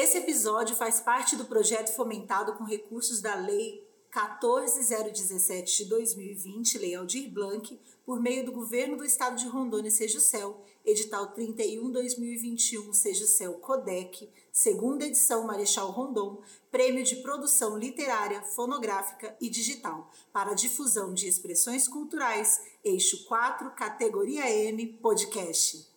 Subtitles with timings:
[0.00, 6.94] Esse episódio faz parte do projeto fomentado com recursos da Lei 14017 de 2020, Lei
[6.94, 12.94] Aldir Blanc, por meio do Governo do Estado de Rondônia, Céu, edital 31-2021,
[13.26, 21.12] Céu Codec, segunda edição Marechal Rondon, Prêmio de Produção Literária, Fonográfica e Digital, para difusão
[21.12, 25.87] de expressões culturais, eixo 4, categoria M, podcast.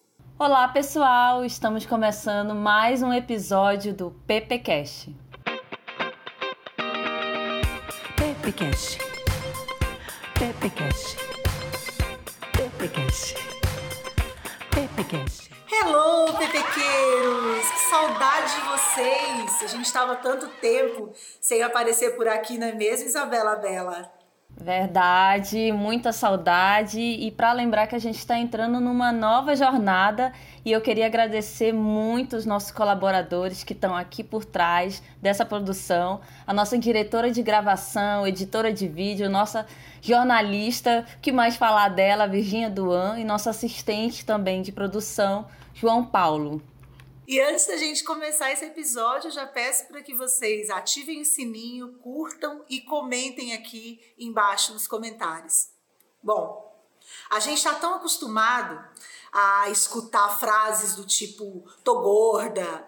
[0.43, 5.15] Olá pessoal, estamos começando mais um episódio do PPcast.
[8.17, 8.97] PPcast.
[10.33, 11.17] PPcast.
[12.53, 13.35] PPcast.
[14.71, 15.51] PPcast.
[15.71, 17.69] Hello, pepequeiros!
[17.69, 19.63] Que saudade de vocês!
[19.63, 24.11] A gente estava tanto tempo sem aparecer por aqui, não é mesmo, Isabela Bela?
[24.57, 30.31] Verdade, muita saudade e para lembrar que a gente está entrando numa nova jornada
[30.63, 36.21] e eu queria agradecer muito os nossos colaboradores que estão aqui por trás dessa produção,
[36.45, 39.65] a nossa diretora de gravação, editora de vídeo, nossa
[39.99, 46.61] jornalista, que mais falar dela, Virginia Duan, e nossa assistente também de produção, João Paulo.
[47.27, 51.93] E antes da gente começar esse episódio, já peço para que vocês ativem o sininho,
[51.99, 55.69] curtam e comentem aqui embaixo nos comentários.
[56.21, 56.75] Bom,
[57.29, 58.83] a gente está tão acostumado
[59.31, 62.87] a escutar frases do tipo: tô gorda,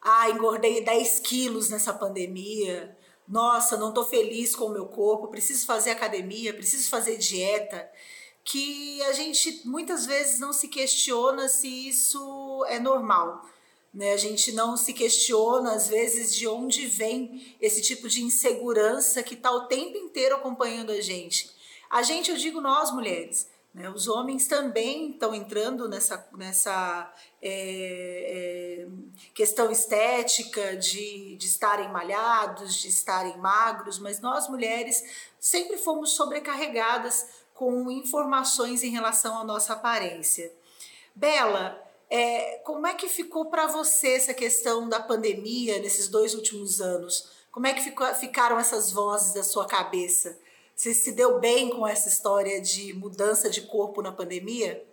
[0.00, 5.66] ah, engordei 10 quilos nessa pandemia, nossa, não tô feliz com o meu corpo, preciso
[5.66, 7.90] fazer academia, preciso fazer dieta.
[8.44, 13.51] Que a gente muitas vezes não se questiona se isso é normal
[13.92, 14.12] né?
[14.12, 19.34] A gente não se questiona, às vezes, de onde vem esse tipo de insegurança que
[19.34, 21.50] está o tempo inteiro acompanhando a gente.
[21.90, 23.90] A gente, eu digo nós mulheres, né?
[23.90, 28.88] os homens também estão entrando nessa, nessa é, é,
[29.34, 35.02] questão estética de, de estarem malhados, de estarem magros, mas nós mulheres
[35.38, 40.50] sempre fomos sobrecarregadas com informações em relação à nossa aparência.
[41.14, 46.78] Bela, é, como é que ficou para você essa questão da pandemia nesses dois últimos
[46.78, 47.30] anos?
[47.50, 50.38] Como é que ficou, ficaram essas vozes da sua cabeça?
[50.76, 54.84] Você se deu bem com essa história de mudança de corpo na pandemia?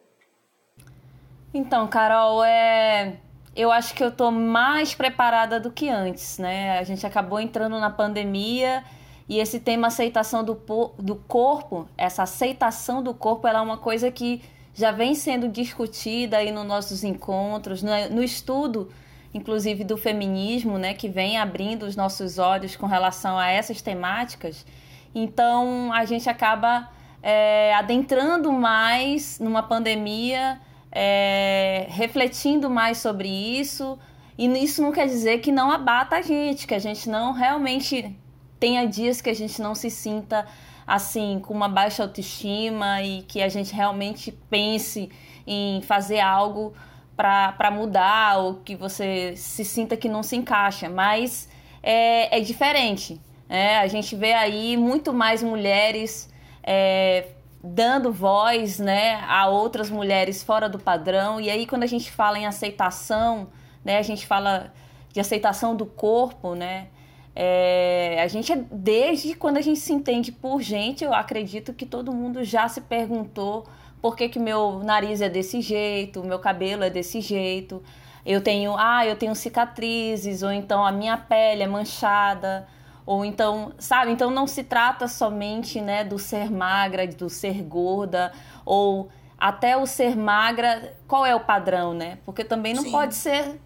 [1.53, 3.19] Então, Carol, é...
[3.53, 6.79] eu acho que eu tô mais preparada do que antes, né?
[6.79, 8.81] A gente acabou entrando na pandemia
[9.27, 10.53] e esse tema aceitação do,
[10.97, 14.41] do corpo, essa aceitação do corpo, ela é uma coisa que
[14.79, 18.89] já vem sendo discutida aí nos nossos encontros, no, no estudo,
[19.33, 24.65] inclusive do feminismo, né, que vem abrindo os nossos olhos com relação a essas temáticas.
[25.13, 26.89] Então a gente acaba
[27.21, 30.57] é, adentrando mais numa pandemia,
[30.89, 33.99] é, refletindo mais sobre isso.
[34.37, 38.15] E isso não quer dizer que não abata a gente, que a gente não realmente
[38.57, 40.47] tenha dias que a gente não se sinta
[40.89, 45.11] assim, com uma baixa autoestima e que a gente realmente pense
[45.45, 46.73] em fazer algo
[47.15, 50.89] para mudar ou que você se sinta que não se encaixa.
[50.89, 51.47] Mas
[51.83, 53.21] é, é diferente.
[53.47, 53.77] Né?
[53.77, 56.33] A gente vê aí muito mais mulheres
[56.63, 57.27] é,
[57.63, 61.39] dando voz né, a outras mulheres fora do padrão.
[61.39, 63.49] E aí, quando a gente fala em aceitação,
[63.85, 64.73] né, a gente fala
[65.13, 66.87] de aceitação do corpo, né?
[67.35, 72.11] É, a gente, desde quando a gente se entende por gente, eu acredito que todo
[72.11, 73.65] mundo já se perguntou
[74.01, 77.81] por que, que meu nariz é desse jeito, meu cabelo é desse jeito.
[78.25, 82.67] Eu tenho, ah, eu tenho cicatrizes, ou então a minha pele é manchada,
[83.05, 84.11] ou então, sabe?
[84.11, 88.31] Então não se trata somente, né, do ser magra, do ser gorda,
[88.65, 92.19] ou até o ser magra, qual é o padrão, né?
[92.25, 92.91] Porque também não Sim.
[92.91, 93.59] pode ser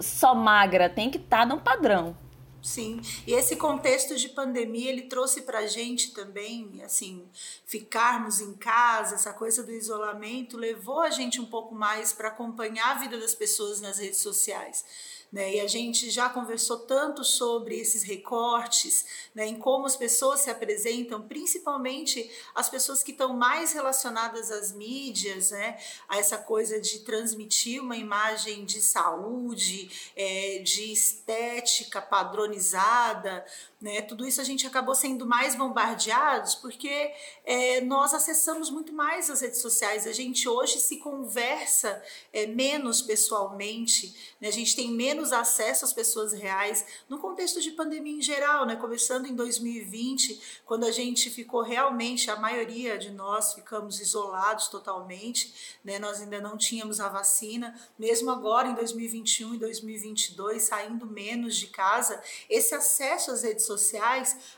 [0.00, 2.14] só magra, tem que estar tá no padrão.
[2.62, 7.28] Sim, e esse contexto de pandemia ele trouxe para a gente também, assim,
[7.66, 12.92] ficarmos em casa, essa coisa do isolamento levou a gente um pouco mais para acompanhar
[12.92, 14.84] a vida das pessoas nas redes sociais.
[15.32, 15.54] Né?
[15.54, 19.46] E a gente já conversou tanto sobre esses recortes, né?
[19.46, 25.50] em como as pessoas se apresentam, principalmente as pessoas que estão mais relacionadas às mídias,
[25.50, 25.78] né?
[26.06, 33.42] a essa coisa de transmitir uma imagem de saúde, é, de estética padronizada,
[33.82, 34.00] né?
[34.00, 37.12] Tudo isso a gente acabou sendo mais bombardeados porque
[37.44, 40.06] é, nós acessamos muito mais as redes sociais.
[40.06, 42.00] A gente hoje se conversa
[42.32, 44.48] é, menos pessoalmente, né?
[44.48, 48.76] a gente tem menos acesso às pessoas reais no contexto de pandemia em geral, né?
[48.76, 55.78] Começando em 2020, quando a gente ficou realmente, a maioria de nós ficamos isolados totalmente,
[55.84, 55.98] né?
[55.98, 61.66] Nós ainda não tínhamos a vacina, mesmo agora em 2021 e 2022, saindo menos de
[61.66, 63.71] casa, esse acesso às redes sociais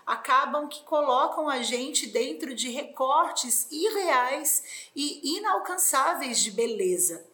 [0.06, 7.26] acabam que colocam a gente dentro de recortes irreais e inalcançáveis de beleza.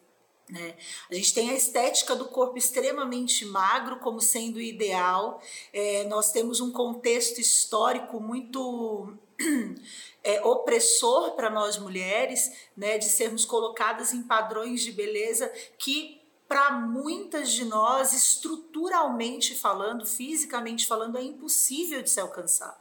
[0.51, 0.75] Né?
[1.09, 5.41] A gente tem a estética do corpo extremamente magro como sendo ideal.
[5.71, 9.13] É, nós temos um contexto histórico muito
[10.21, 15.47] é, opressor para nós mulheres, né, de sermos colocadas em padrões de beleza
[15.77, 16.20] que
[16.51, 22.77] para muitas de nós, estruturalmente falando, fisicamente falando, é impossível de se alcançar.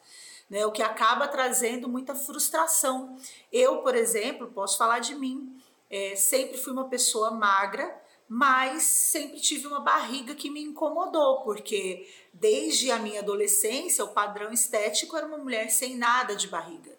[0.51, 3.17] Né, o que acaba trazendo muita frustração.
[3.53, 5.57] Eu, por exemplo, posso falar de mim.
[5.89, 7.97] É, sempre fui uma pessoa magra,
[8.29, 14.53] mas sempre tive uma barriga que me incomodou, porque desde a minha adolescência o padrão
[14.53, 16.90] estético era uma mulher sem nada de barriga,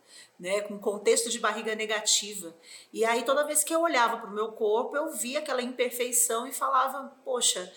[0.41, 2.51] né, com contexto de barriga negativa.
[2.91, 6.47] E aí toda vez que eu olhava para o meu corpo, eu via aquela imperfeição
[6.47, 7.71] e falava, poxa,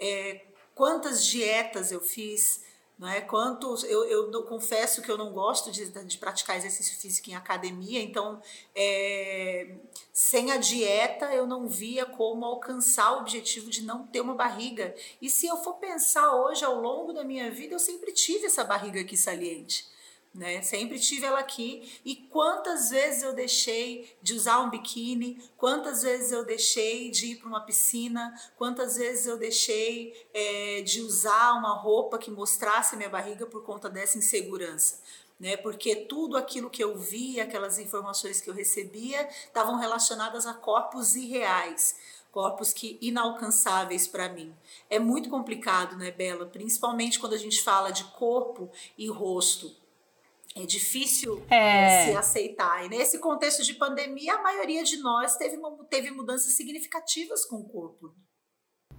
[0.00, 0.40] é,
[0.74, 2.64] quantas dietas eu fiz,
[2.98, 3.20] não é?
[3.20, 8.00] Quantos, eu, eu confesso que eu não gosto de, de praticar exercício físico em academia,
[8.00, 8.40] então
[8.74, 9.74] é,
[10.10, 14.94] sem a dieta eu não via como alcançar o objetivo de não ter uma barriga.
[15.20, 18.64] E se eu for pensar hoje, ao longo da minha vida, eu sempre tive essa
[18.64, 19.94] barriga aqui saliente
[20.36, 20.62] né?
[20.62, 22.00] Sempre tive ela aqui.
[22.04, 27.36] E quantas vezes eu deixei de usar um biquíni, quantas vezes eu deixei de ir
[27.36, 33.08] para uma piscina, quantas vezes eu deixei é, de usar uma roupa que mostrasse minha
[33.08, 35.00] barriga por conta dessa insegurança.
[35.40, 35.56] Né?
[35.56, 41.16] Porque tudo aquilo que eu via, aquelas informações que eu recebia, estavam relacionadas a corpos
[41.16, 41.96] irreais
[42.36, 44.54] corpos que inalcançáveis para mim.
[44.90, 46.44] É muito complicado, né, Bela?
[46.44, 49.74] Principalmente quando a gente fala de corpo e rosto
[50.56, 52.06] é difícil é.
[52.06, 52.84] se aceitar.
[52.84, 55.58] E nesse contexto de pandemia, a maioria de nós teve,
[55.90, 58.14] teve mudanças significativas com o corpo.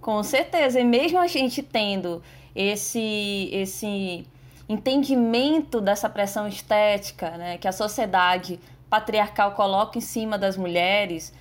[0.00, 0.78] Com certeza.
[0.78, 2.22] E mesmo a gente tendo
[2.54, 4.24] esse, esse
[4.68, 11.34] entendimento dessa pressão estética né, que a sociedade patriarcal coloca em cima das mulheres,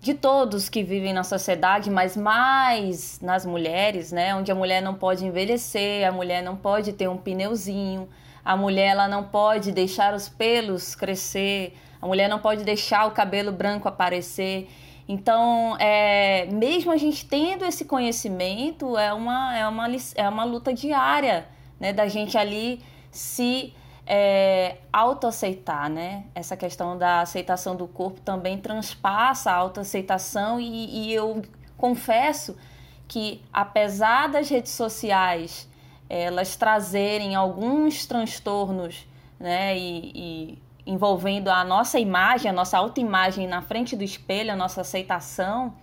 [0.00, 4.94] de todos que vivem na sociedade, mas mais nas mulheres, né, onde a mulher não
[4.94, 8.08] pode envelhecer, a mulher não pode ter um pneuzinho,
[8.44, 13.12] a mulher ela não pode deixar os pelos crescer, a mulher não pode deixar o
[13.12, 14.68] cabelo branco aparecer.
[15.08, 20.72] Então, é, mesmo a gente tendo esse conhecimento, é uma, é uma, é uma luta
[20.72, 21.46] diária
[21.78, 22.80] né, da gente ali
[23.10, 23.74] se
[24.06, 26.24] é, autoaceitar, né?
[26.34, 31.42] Essa questão da aceitação do corpo também transpassa a autoaceitação e, e eu
[31.76, 32.56] confesso
[33.06, 35.68] que apesar das redes sociais
[36.20, 39.06] elas trazerem alguns transtornos,
[39.40, 44.56] né, e, e envolvendo a nossa imagem, a nossa autoimagem na frente do espelho, a
[44.56, 45.74] nossa aceitação,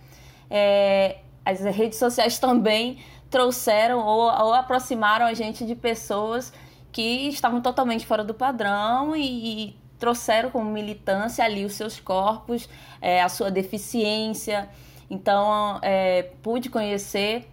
[0.48, 2.98] é, as redes sociais também
[3.28, 6.52] trouxeram ou, ou, aproximaram a gente de pessoas
[6.92, 9.24] que estavam totalmente fora do padrão e,
[9.68, 12.68] e trouxeram como militância ali os seus corpos,
[13.00, 14.68] é, a sua deficiência.
[15.08, 17.48] Então, é, pude conhecer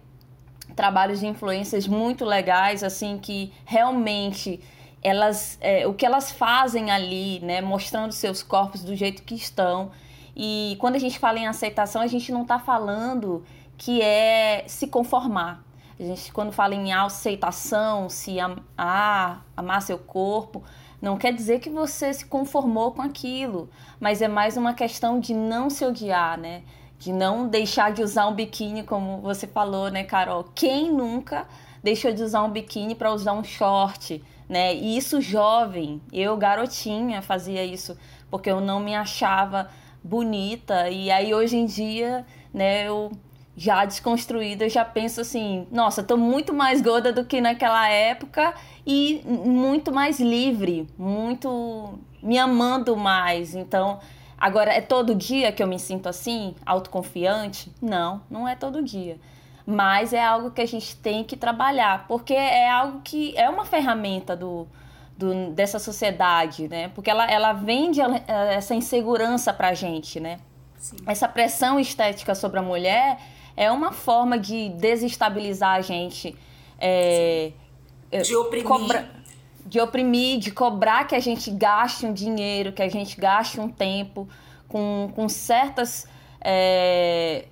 [0.78, 4.60] trabalhos de influências muito legais, assim, que realmente
[5.02, 9.90] elas, é, o que elas fazem ali, né, mostrando seus corpos do jeito que estão.
[10.36, 13.44] E quando a gente fala em aceitação, a gente não está falando
[13.76, 15.64] que é se conformar.
[15.98, 20.62] A gente, quando fala em aceitação, se amar, amar seu corpo,
[21.02, 23.68] não quer dizer que você se conformou com aquilo,
[23.98, 26.62] mas é mais uma questão de não se odiar, né?
[26.98, 30.44] De não deixar de usar um biquíni, como você falou, né, Carol?
[30.54, 31.46] Quem nunca
[31.82, 34.74] deixou de usar um biquíni para usar um short, né?
[34.74, 37.96] E isso jovem, eu garotinha fazia isso
[38.30, 39.68] porque eu não me achava
[40.02, 43.10] bonita e aí hoje em dia, né, eu
[43.56, 48.54] já desconstruída, eu já penso assim, nossa, tô muito mais gorda do que naquela época
[48.86, 53.56] e muito mais livre, muito me amando mais.
[53.56, 53.98] Então,
[54.40, 57.72] Agora, é todo dia que eu me sinto assim, autoconfiante?
[57.82, 59.18] Não, não é todo dia.
[59.66, 63.64] Mas é algo que a gente tem que trabalhar, porque é algo que é uma
[63.64, 64.66] ferramenta do,
[65.16, 66.88] do dessa sociedade, né?
[66.94, 70.38] Porque ela, ela vende essa insegurança pra gente, né?
[70.78, 70.96] Sim.
[71.06, 73.18] Essa pressão estética sobre a mulher
[73.56, 76.36] é uma forma de desestabilizar a gente.
[76.78, 77.50] É,
[78.22, 78.64] de oprimir.
[78.64, 79.17] Cobra
[79.68, 83.68] de oprimir, de cobrar que a gente gaste um dinheiro, que a gente gaste um
[83.68, 84.28] tempo
[84.66, 86.06] com, com certas.
[86.40, 87.46] É,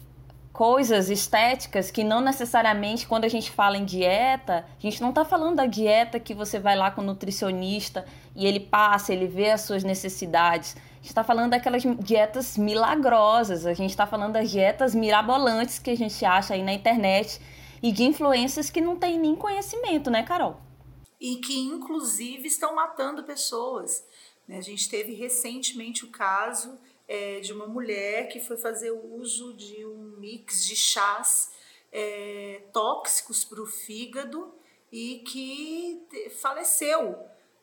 [0.56, 5.23] coisas estéticas que não necessariamente quando a gente fala em dieta, a gente não está
[5.23, 9.50] falando da dieta que você vai lá com o nutricionista e ele passa, ele vê
[9.50, 10.75] as suas necessidades.
[10.75, 15.90] A gente está falando daquelas dietas milagrosas, a gente está falando das dietas mirabolantes que
[15.90, 17.38] a gente acha aí na internet
[17.82, 20.65] e de influências que não tem nem conhecimento, né, Carol?
[21.20, 24.06] E que inclusive estão matando pessoas.
[24.46, 24.58] Né?
[24.58, 29.85] A gente teve recentemente o caso é, de uma mulher que foi fazer uso de
[29.87, 31.52] um mix de chás
[31.92, 34.52] é, tóxicos para o fígado
[34.90, 36.02] e que
[36.40, 37.18] faleceu,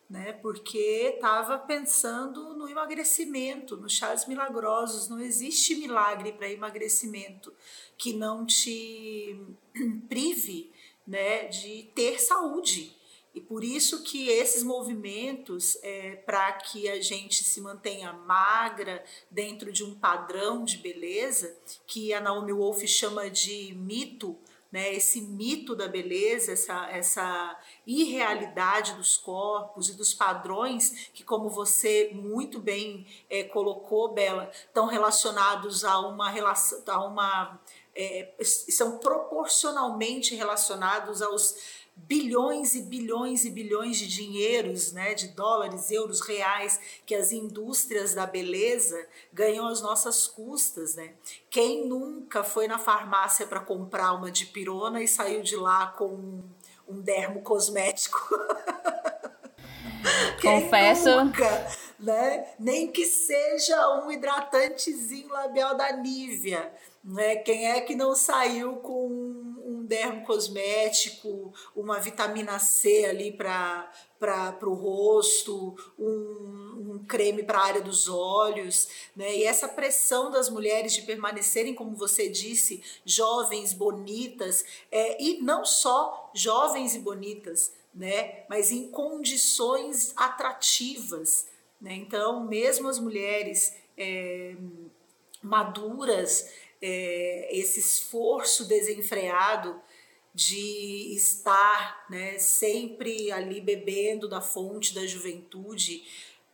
[0.09, 0.33] né?
[0.33, 5.09] Porque estava pensando no emagrecimento, nos chás milagrosos.
[5.09, 7.53] Não existe milagre para emagrecimento
[7.97, 9.39] que não te
[10.07, 10.71] prive,
[11.05, 12.95] né, de ter saúde.
[13.33, 19.71] E por isso que esses movimentos, é, para que a gente se mantenha magra dentro
[19.71, 24.37] de um padrão de beleza, que a Naomi Wolf chama de mito,
[24.71, 31.47] né, esse mito da beleza, essa, essa irrealidade dos corpos e dos padrões que, como
[31.47, 37.59] você muito bem é, colocou, Bela, estão relacionados a uma relação, a uma
[37.95, 45.91] é, são proporcionalmente relacionados aos bilhões e bilhões e bilhões de dinheiros, né, de dólares,
[45.91, 51.13] euros, reais que as indústrias da beleza ganham às nossas custas, né?
[51.49, 56.43] Quem nunca foi na farmácia para comprar uma dipirona e saiu de lá com um,
[56.87, 58.19] um dermo cosmético?
[60.41, 61.23] Confesso.
[61.23, 61.67] Nunca,
[61.99, 62.47] né?
[62.59, 66.73] Nem que seja um hidratantezinho labial da Nivea.
[67.03, 67.37] Né?
[67.37, 69.52] Quem é que não saiu com
[69.83, 73.91] um dermo cosmético, uma vitamina C ali para
[74.63, 79.35] o rosto, um, um creme para a área dos olhos, né?
[79.35, 85.65] E essa pressão das mulheres de permanecerem, como você disse, jovens, bonitas, é, e não
[85.65, 88.45] só jovens e bonitas, né?
[88.47, 91.47] Mas em condições atrativas,
[91.81, 91.93] né?
[91.93, 94.55] Então, mesmo as mulheres é,
[95.43, 96.49] maduras,
[96.85, 99.81] é, esse esforço desenfreado
[100.35, 106.03] de estar né, sempre ali bebendo da fonte da juventude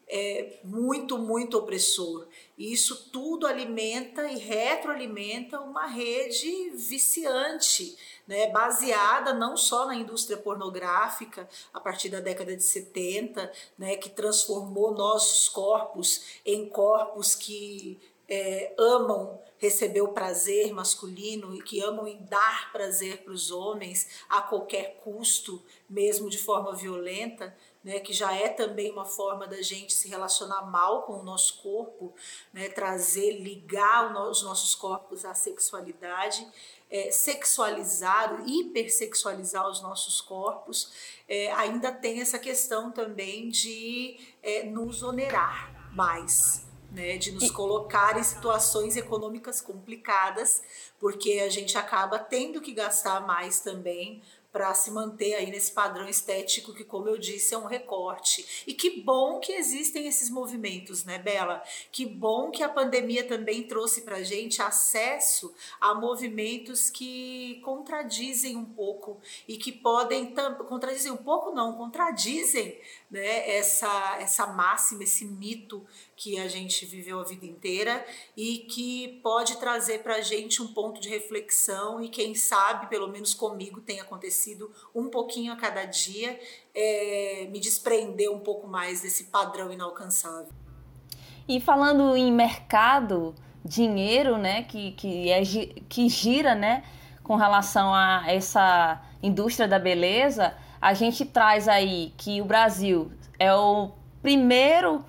[0.07, 2.27] é muito, muito opressor.
[2.57, 7.95] E isso tudo alimenta e retroalimenta uma rede viciante,
[8.27, 14.09] né, baseada não só na indústria pornográfica, a partir da década de 70, né, que
[14.09, 22.17] transformou nossos corpos em corpos que é, amam receber o prazer masculino e que amam
[22.29, 28.33] dar prazer para os homens a qualquer custo, mesmo de forma violenta, né, que já
[28.33, 32.13] é também uma forma da gente se relacionar mal com o nosso corpo,
[32.53, 36.45] né, trazer, ligar os nossos corpos à sexualidade,
[36.89, 40.91] é, sexualizar, hipersexualizar os nossos corpos,
[41.27, 48.17] é, ainda tem essa questão também de é, nos onerar mais né, de nos colocar
[48.17, 50.61] em situações econômicas complicadas,
[50.99, 56.09] porque a gente acaba tendo que gastar mais também para se manter aí nesse padrão
[56.09, 58.63] estético que, como eu disse, é um recorte.
[58.65, 61.63] E que bom que existem esses movimentos, né, Bela?
[61.91, 68.65] Que bom que a pandemia também trouxe para gente acesso a movimentos que contradizem um
[68.65, 70.33] pouco e que podem
[70.67, 72.79] contradizem um pouco não, contradizem,
[73.09, 75.85] né, essa essa máxima, esse mito
[76.19, 80.67] que a gente viveu a vida inteira e que pode trazer para a gente um
[80.67, 85.85] ponto de reflexão e quem sabe, pelo menos comigo, tem acontecido um pouquinho a cada
[85.85, 86.37] dia,
[86.75, 90.51] é, me desprender um pouco mais desse padrão inalcançável.
[91.47, 93.33] E falando em mercado,
[93.63, 95.41] dinheiro, né, que, que, é,
[95.87, 96.83] que gira, né,
[97.23, 103.09] com relação a essa indústria da beleza, a gente traz aí que o Brasil
[103.39, 105.05] é o primeiro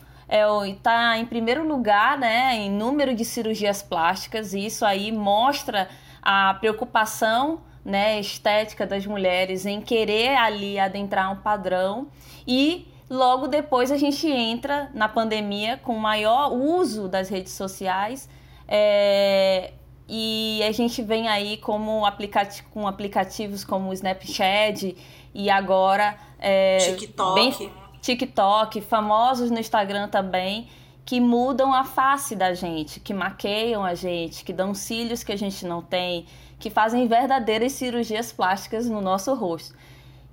[0.66, 5.88] está é, em primeiro lugar né, em número de cirurgias plásticas, e isso aí mostra
[6.22, 12.08] a preocupação né, estética das mulheres em querer ali adentrar um padrão
[12.46, 18.28] e logo depois a gente entra na pandemia com maior uso das redes sociais
[18.68, 19.72] é,
[20.08, 24.96] e a gente vem aí como aplicati com aplicativos como o Snapchat
[25.34, 27.34] e agora é, TikTok.
[27.34, 30.68] Bem, TikTok, famosos no Instagram também,
[31.04, 35.36] que mudam a face da gente, que maqueiam a gente, que dão cílios que a
[35.36, 36.26] gente não tem,
[36.58, 39.76] que fazem verdadeiras cirurgias plásticas no nosso rosto.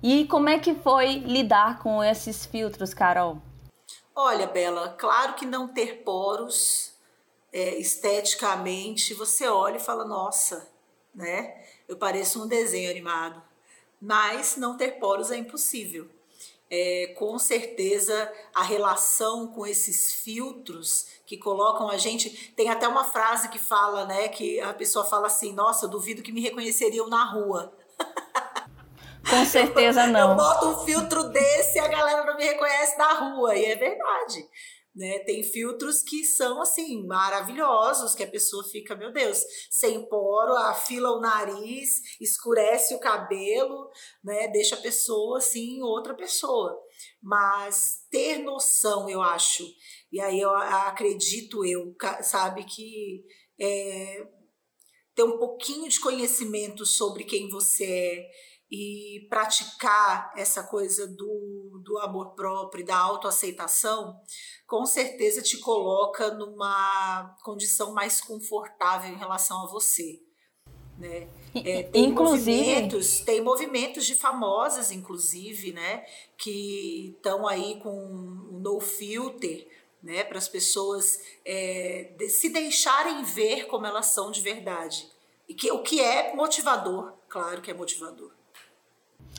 [0.02, 3.42] E como é que foi lidar com esses filtros, Carol?
[4.14, 6.92] Olha, Bela, claro que não ter poros
[7.52, 10.68] é, esteticamente, você olha e fala, nossa,
[11.14, 11.64] né?
[11.88, 13.42] Eu pareço um desenho animado.
[14.00, 16.08] Mas não ter poros é impossível.
[16.70, 22.52] É, com certeza a relação com esses filtros que colocam a gente.
[22.54, 24.28] Tem até uma frase que fala, né?
[24.28, 27.72] Que a pessoa fala assim: Nossa, eu duvido que me reconheceriam na rua.
[29.28, 30.30] Com certeza não.
[30.30, 33.54] Eu boto um filtro desse e a galera não me reconhece na rua.
[33.54, 34.48] E é verdade.
[34.98, 35.20] Né?
[35.20, 41.12] Tem filtros que são assim maravilhosos, que a pessoa fica, meu Deus, sem poro, afila
[41.12, 43.88] o nariz, escurece o cabelo,
[44.24, 44.48] né?
[44.48, 46.76] Deixa a pessoa assim outra pessoa.
[47.22, 49.64] Mas ter noção, eu acho,
[50.10, 53.24] e aí eu acredito eu, sabe que
[53.60, 54.26] é,
[55.14, 58.30] ter um pouquinho de conhecimento sobre quem você é
[58.70, 64.20] e praticar essa coisa do, do amor próprio, da autoaceitação,
[64.66, 70.20] com certeza te coloca numa condição mais confortável em relação a você.
[70.98, 71.28] Né?
[71.54, 76.04] É, tem inclusive movimentos, tem movimentos de famosas, inclusive, né,
[76.36, 79.66] que estão aí com o no filter,
[80.02, 85.08] né, para as pessoas é, se deixarem ver como elas são de verdade.
[85.48, 88.37] E que, o que é motivador, claro que é motivador.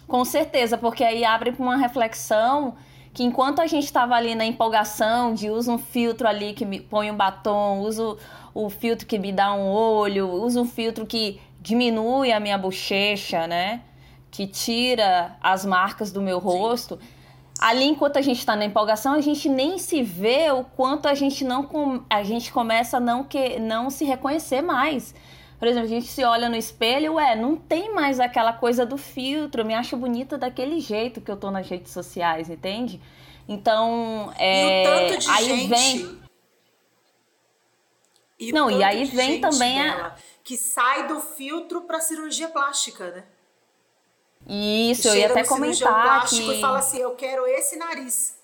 [0.10, 2.74] Com certeza, porque aí abre para uma reflexão
[3.14, 6.80] que enquanto a gente estava ali na empolgação de usa um filtro ali que me
[6.80, 8.18] põe um batom, uso
[8.52, 13.46] o filtro que me dá um olho, uso um filtro que diminui a minha bochecha,
[13.46, 13.82] né?
[14.32, 16.98] Que tira as marcas do meu rosto.
[17.00, 17.08] Sim.
[17.62, 21.14] Ali, enquanto a gente está na empolgação, a gente nem se vê o quanto a
[21.14, 21.70] gente não
[22.10, 25.14] a gente começa a não que não se reconhecer mais.
[25.60, 28.98] Por exemplo, a gente se olha no espelho, ué, não tem mais aquela coisa do
[28.98, 33.02] filtro, eu me acho bonita daquele jeito que eu tô nas redes sociais, entende?
[33.48, 35.68] Então, é, e o tanto de aí gente...
[35.68, 36.20] vem
[38.40, 43.24] e não, e aí vem também a que sai do filtro para cirurgia plástica, né?
[44.48, 48.40] Isso, eu ia até comentar que e fala assim, eu quero esse nariz.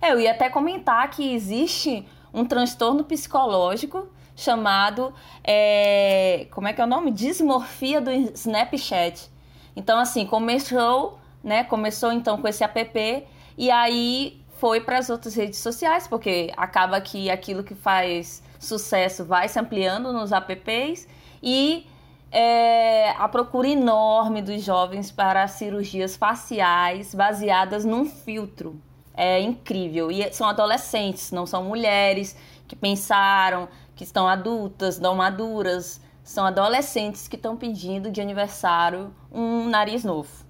[0.00, 5.12] É, eu ia até comentar que existe um transtorno psicológico chamado.
[5.42, 7.10] É, como é que é o nome?
[7.10, 9.30] Dismorfia do Snapchat.
[9.76, 11.64] Então, assim, começou, né?
[11.64, 13.26] Começou então com esse app
[13.56, 19.24] e aí foi para as outras redes sociais, porque acaba que aquilo que faz sucesso
[19.24, 21.06] vai se ampliando nos apps
[21.42, 21.86] e
[22.32, 28.80] é, a procura enorme dos jovens para cirurgias faciais baseadas num filtro.
[29.16, 30.10] É incrível.
[30.10, 37.28] E são adolescentes, não são mulheres que pensaram, que estão adultas, não maduras, são adolescentes
[37.28, 40.44] que estão pedindo de aniversário um nariz novo.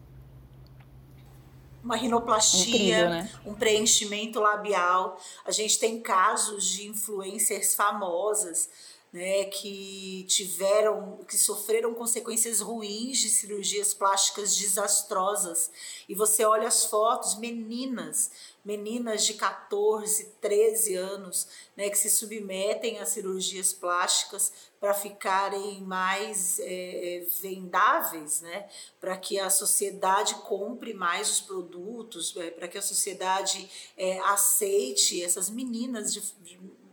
[1.82, 3.30] Uma rinoplastia, Incrível, né?
[3.44, 5.18] um preenchimento labial.
[5.44, 8.70] A gente tem casos de influencers famosas
[9.14, 15.70] né, que tiveram, que sofreram consequências ruins de cirurgias plásticas desastrosas.
[16.08, 18.30] E você olha as fotos, meninas
[18.64, 21.46] meninas de 14, 13 anos,
[21.76, 26.64] né, que se submetem a cirurgias plásticas para ficarem mais é,
[27.18, 32.82] é, vendáveis, né, para que a sociedade compre mais os produtos, é, para que a
[32.82, 36.20] sociedade é, aceite essas meninas de,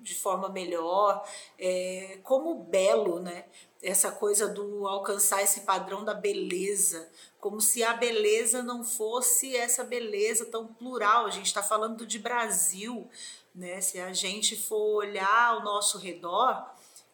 [0.01, 1.25] de, forma melhor,
[1.57, 3.45] é, como belo, né?
[3.81, 7.09] essa coisa do alcançar esse padrão da beleza,
[7.41, 11.25] como se a beleza não fosse essa beleza tão plural.
[11.25, 13.09] A gente está falando de Brasil,
[13.53, 13.81] né?
[13.81, 16.63] Se a gente for olhar ao nosso redor,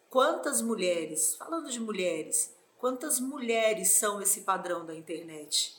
[0.10, 5.78] quantas mulheres, falando de mulheres, quantas mulheres são esse padrão da internet?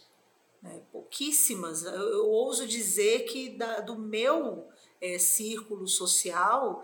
[0.62, 0.80] Né?
[0.90, 1.84] Pouquíssimas.
[1.84, 4.66] Eu, eu, ouso dizer que da, do meu
[4.98, 6.82] é, círculo social,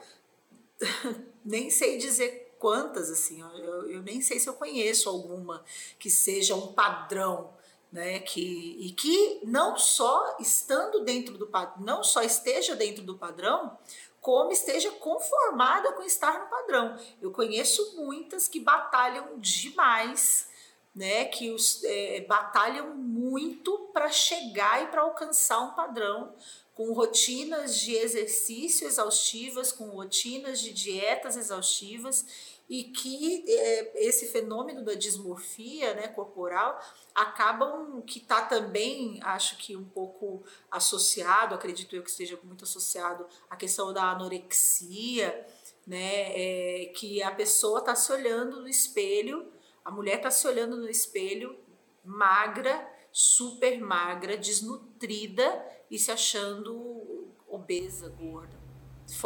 [1.42, 5.62] nem sei dizer quantas, assim, eu, eu nem sei se eu conheço alguma
[5.98, 7.52] que seja um padrão,
[7.92, 11.46] né, que, e que não só estando dentro do
[11.78, 13.76] não só esteja dentro do padrão,
[14.18, 16.98] como esteja conformada com estar no padrão.
[17.20, 20.48] Eu conheço muitas que batalham demais,
[20.94, 26.32] né, que os, é, batalham muito para chegar e para alcançar um padrão,
[26.74, 32.26] com rotinas de exercício exaustivas, com rotinas de dietas exaustivas
[32.68, 36.80] e que é, esse fenômeno da dismorfia né, corporal
[37.14, 43.26] acabam que está também, acho que um pouco associado, acredito eu que esteja muito associado
[43.48, 45.46] à questão da anorexia,
[45.86, 49.53] né, é, que a pessoa está se olhando no espelho,
[49.84, 51.56] a mulher está se olhando no espelho
[52.04, 58.58] magra, super magra, desnutrida e se achando obesa, gorda.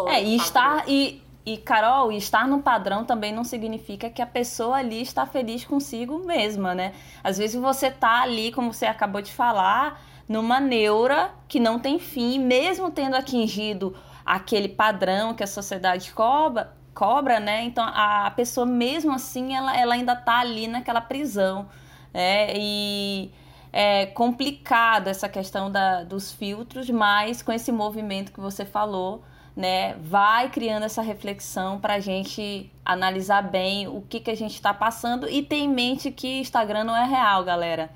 [0.09, 4.77] é, e está, e e, Carol, estar no padrão também não significa que a pessoa
[4.77, 6.95] ali está feliz consigo mesma, né?
[7.25, 11.99] Às vezes você tá ali, como você acabou de falar, numa neura que não tem
[11.99, 17.63] fim, mesmo tendo atingido aquele padrão que a sociedade cobra, cobra, né?
[17.63, 21.69] Então a pessoa mesmo assim ela, ela ainda tá ali naquela prisão,
[22.13, 22.53] né?
[22.57, 23.31] E
[23.73, 29.23] é complicado essa questão da, dos filtros, mas com esse movimento que você falou,
[29.55, 34.55] né, vai criando essa reflexão para a gente analisar bem o que, que a gente
[34.55, 37.91] está passando e ter em mente que Instagram não é real, galera.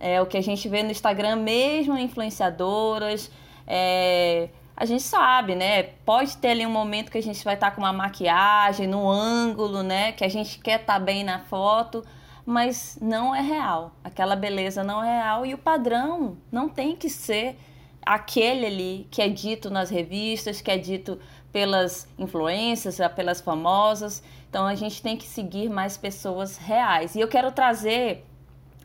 [0.00, 3.30] É o que a gente vê no Instagram, mesmo influenciadoras,
[3.66, 4.48] é,
[4.80, 5.82] a gente sabe, né?
[5.82, 9.10] Pode ter ali um momento que a gente vai estar tá com uma maquiagem, no
[9.10, 10.12] ângulo, né?
[10.12, 12.04] Que a gente quer estar tá bem na foto,
[12.46, 13.90] mas não é real.
[14.04, 17.58] Aquela beleza não é real e o padrão não tem que ser
[18.06, 21.18] aquele ali que é dito nas revistas, que é dito
[21.52, 24.22] pelas influências, pelas famosas.
[24.48, 27.16] Então a gente tem que seguir mais pessoas reais.
[27.16, 28.24] E eu quero trazer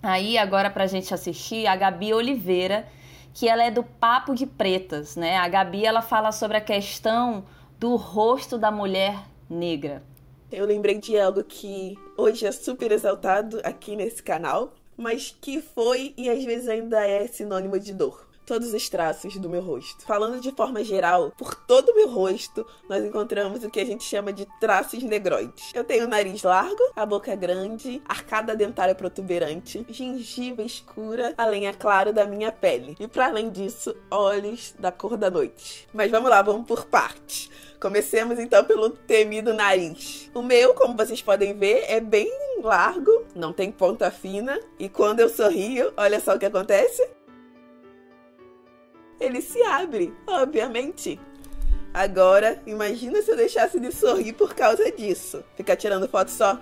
[0.01, 2.87] aí agora para a gente assistir a Gabi Oliveira
[3.33, 5.37] que ela é do Papo de Pretas, né?
[5.37, 7.43] A Gabi ela fala sobre a questão
[7.79, 9.17] do rosto da mulher
[9.49, 10.03] negra.
[10.51, 16.13] Eu lembrei de algo que hoje é super exaltado aqui nesse canal, mas que foi
[16.15, 20.05] e às vezes ainda é sinônimo de dor todos os traços do meu rosto.
[20.05, 24.03] Falando de forma geral, por todo o meu rosto, nós encontramos o que a gente
[24.03, 25.71] chama de traços negroides.
[25.73, 31.73] Eu tenho o nariz largo, a boca grande, arcada dentária protuberante, gengiva escura, a lenha
[31.73, 32.95] clara da minha pele.
[32.99, 35.87] E para além disso, olhos da cor da noite.
[35.93, 37.49] Mas vamos lá, vamos por partes.
[37.79, 40.31] Comecemos então pelo temido nariz.
[40.33, 45.19] O meu, como vocês podem ver, é bem largo, não tem ponta fina, e quando
[45.19, 47.05] eu sorrio, olha só o que acontece
[49.23, 51.19] ele se abre, obviamente.
[51.93, 55.43] Agora, imagina se eu deixasse de sorrir por causa disso.
[55.55, 56.59] Ficar tirando foto só?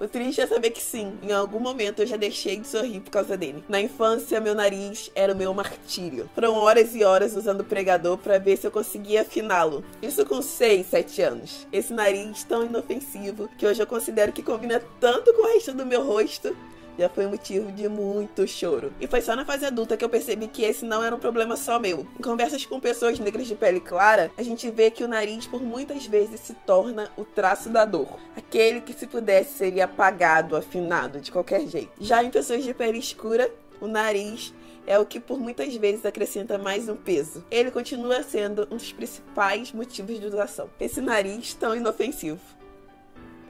[0.00, 3.10] O triste é saber que sim, em algum momento eu já deixei de sorrir por
[3.10, 3.64] causa dele.
[3.68, 6.30] Na infância, meu nariz era o meu martírio.
[6.36, 9.84] Foram horas e horas usando o pregador para ver se eu conseguia afiná-lo.
[10.00, 11.66] Isso com 6, 7 anos.
[11.72, 15.84] Esse nariz tão inofensivo que hoje eu considero que combina tanto com o resto do
[15.84, 16.56] meu rosto
[16.98, 18.92] já foi motivo de muito choro.
[19.00, 21.56] E foi só na fase adulta que eu percebi que esse não era um problema
[21.56, 22.06] só meu.
[22.18, 25.62] Em conversas com pessoas negras de pele clara, a gente vê que o nariz por
[25.62, 28.18] muitas vezes se torna o traço da dor.
[28.36, 31.92] Aquele que se pudesse seria apagado, afinado, de qualquer jeito.
[32.00, 34.52] Já em pessoas de pele escura, o nariz
[34.88, 37.44] é o que por muitas vezes acrescenta mais um peso.
[37.50, 40.70] Ele continua sendo um dos principais motivos de doação.
[40.80, 42.40] Esse nariz tão inofensivo.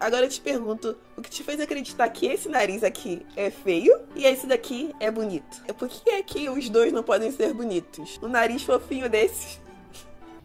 [0.01, 4.01] Agora eu te pergunto, o que te fez acreditar que esse nariz aqui é feio
[4.15, 5.63] e esse daqui é bonito?
[5.75, 8.19] Por que é que os dois não podem ser bonitos?
[8.23, 9.61] Um nariz fofinho desses.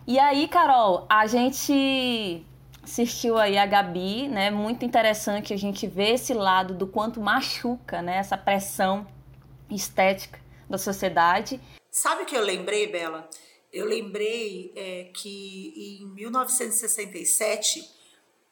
[0.08, 2.44] E aí, Carol, a gente
[2.84, 4.50] assistiu aí a Gabi, né?
[4.50, 8.18] Muito interessante a gente ver esse lado do quanto machuca, né?
[8.18, 9.08] Essa pressão
[9.70, 10.40] estética
[10.70, 11.60] da sociedade.
[11.92, 13.30] Sabe o que eu lembrei, Bela?
[13.72, 17.93] Eu lembrei é, que em 1967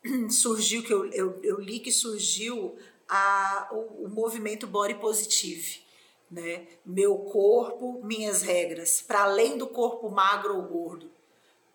[0.30, 2.76] surgiu, que eu, eu, eu li que surgiu
[3.08, 5.82] a, o, o movimento Body Positive.
[6.30, 6.68] Né?
[6.86, 11.12] Meu corpo, minhas regras, para além do corpo magro ou gordo.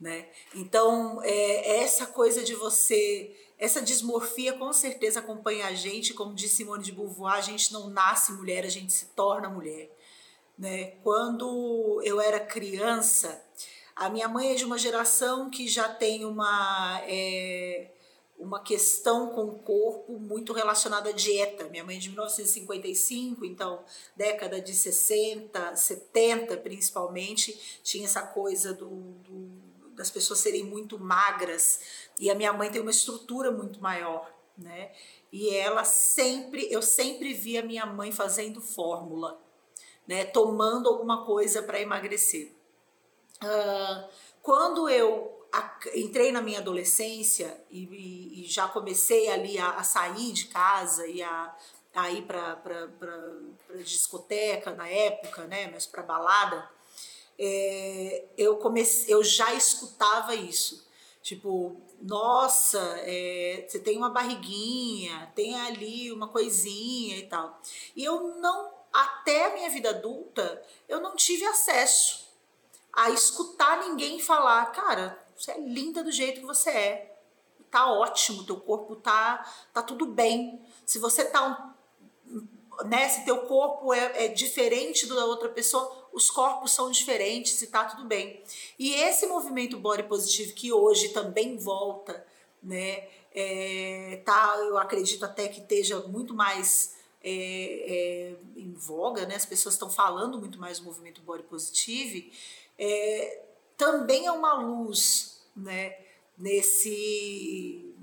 [0.01, 0.29] Né?
[0.55, 6.57] Então, é, essa coisa de você, essa dismorfia com certeza acompanha a gente, como disse
[6.57, 9.91] Simone de Beauvoir, a gente não nasce mulher, a gente se torna mulher.
[10.59, 10.93] Né?
[11.03, 13.43] Quando eu era criança,
[13.95, 17.01] a minha mãe é de uma geração que já tem uma.
[17.07, 17.91] É,
[18.38, 21.68] uma questão com o corpo muito relacionada à dieta.
[21.68, 23.83] Minha mãe é de 1955, então
[24.14, 32.11] década de 60, 70 principalmente, tinha essa coisa do, do, das pessoas serem muito magras
[32.18, 34.92] e a minha mãe tem uma estrutura muito maior, né?
[35.33, 39.40] E ela sempre, eu sempre via minha mãe fazendo fórmula,
[40.07, 40.25] né?
[40.25, 42.53] Tomando alguma coisa para emagrecer.
[43.42, 44.09] Uh,
[44.42, 45.36] quando eu
[45.95, 51.07] entrei na minha adolescência e, e, e já comecei ali a, a, sair de casa
[51.07, 51.57] e a,
[51.95, 52.89] a ir para
[53.85, 56.69] discoteca na época, né, mas para balada,
[57.39, 60.87] é, eu comecei, eu já escutava isso,
[61.23, 67.61] tipo, nossa, é, você tem uma barriguinha, tem ali uma coisinha e tal.
[67.95, 72.27] E eu não, até a minha vida adulta, eu não tive acesso
[72.93, 77.16] a escutar ninguém falar, cara, você é linda do jeito que você é.
[77.70, 80.61] Tá ótimo, teu corpo tá, tá tudo bem.
[80.85, 81.75] Se você tá
[82.85, 87.66] né, se teu corpo é, é diferente da outra pessoa, os corpos são diferentes e
[87.66, 88.42] tá tudo bem.
[88.79, 92.25] E esse movimento body positive que hoje também volta
[92.66, 93.09] né?
[93.33, 99.37] É, tá, eu acredito até que esteja muito mais é, é, em voga, né?
[99.37, 102.33] As pessoas estão falando muito mais do movimento body positive.
[102.79, 103.42] É,
[103.77, 105.97] também é uma luz, né?
[106.37, 107.95] Nesse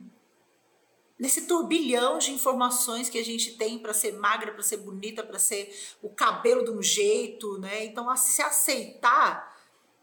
[1.18, 5.40] nesse turbilhão de informações que a gente tem para ser magra, para ser bonita, para
[5.40, 7.86] ser o cabelo de um jeito, né?
[7.86, 9.56] Então, se aceitar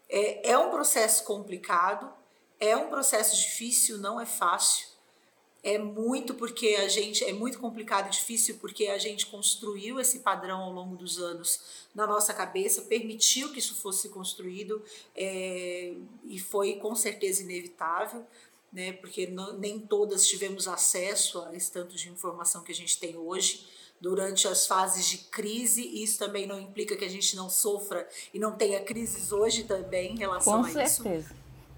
[0.09, 2.11] é, é um processo complicado,
[2.59, 4.87] é um processo difícil, não é fácil.
[5.63, 10.19] É muito porque a gente é muito complicado e difícil porque a gente construiu esse
[10.19, 11.61] padrão ao longo dos anos
[11.93, 14.81] na nossa cabeça, permitiu que isso fosse construído
[15.15, 15.93] é,
[16.25, 18.25] e foi com certeza inevitável
[18.71, 18.93] né?
[18.93, 23.17] Porque não, nem todas tivemos acesso a esse tanto de informação que a gente tem
[23.17, 23.67] hoje
[23.99, 25.85] durante as fases de crise.
[26.01, 30.13] Isso também não implica que a gente não sofra e não tenha crises hoje também
[30.13, 31.09] em relação Com a certeza.
[31.25, 31.35] isso,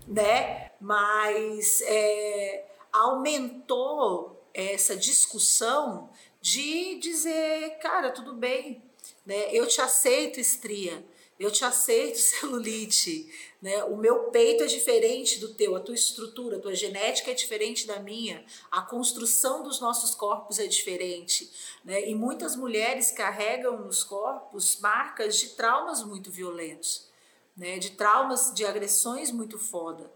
[0.07, 0.71] né?
[0.79, 8.81] Mas é, aumentou essa discussão de dizer, cara, tudo bem,
[9.25, 9.49] né?
[9.51, 11.03] Eu te aceito, estria
[11.39, 13.29] eu te aceito celulite,
[13.61, 13.83] né?
[13.85, 17.87] O meu peito é diferente do teu, a tua estrutura, a tua genética é diferente
[17.87, 21.51] da minha, a construção dos nossos corpos é diferente,
[21.83, 22.07] né?
[22.07, 27.09] E muitas mulheres carregam nos corpos marcas de traumas muito violentos,
[27.55, 27.79] né?
[27.79, 30.11] De traumas, de agressões muito foda.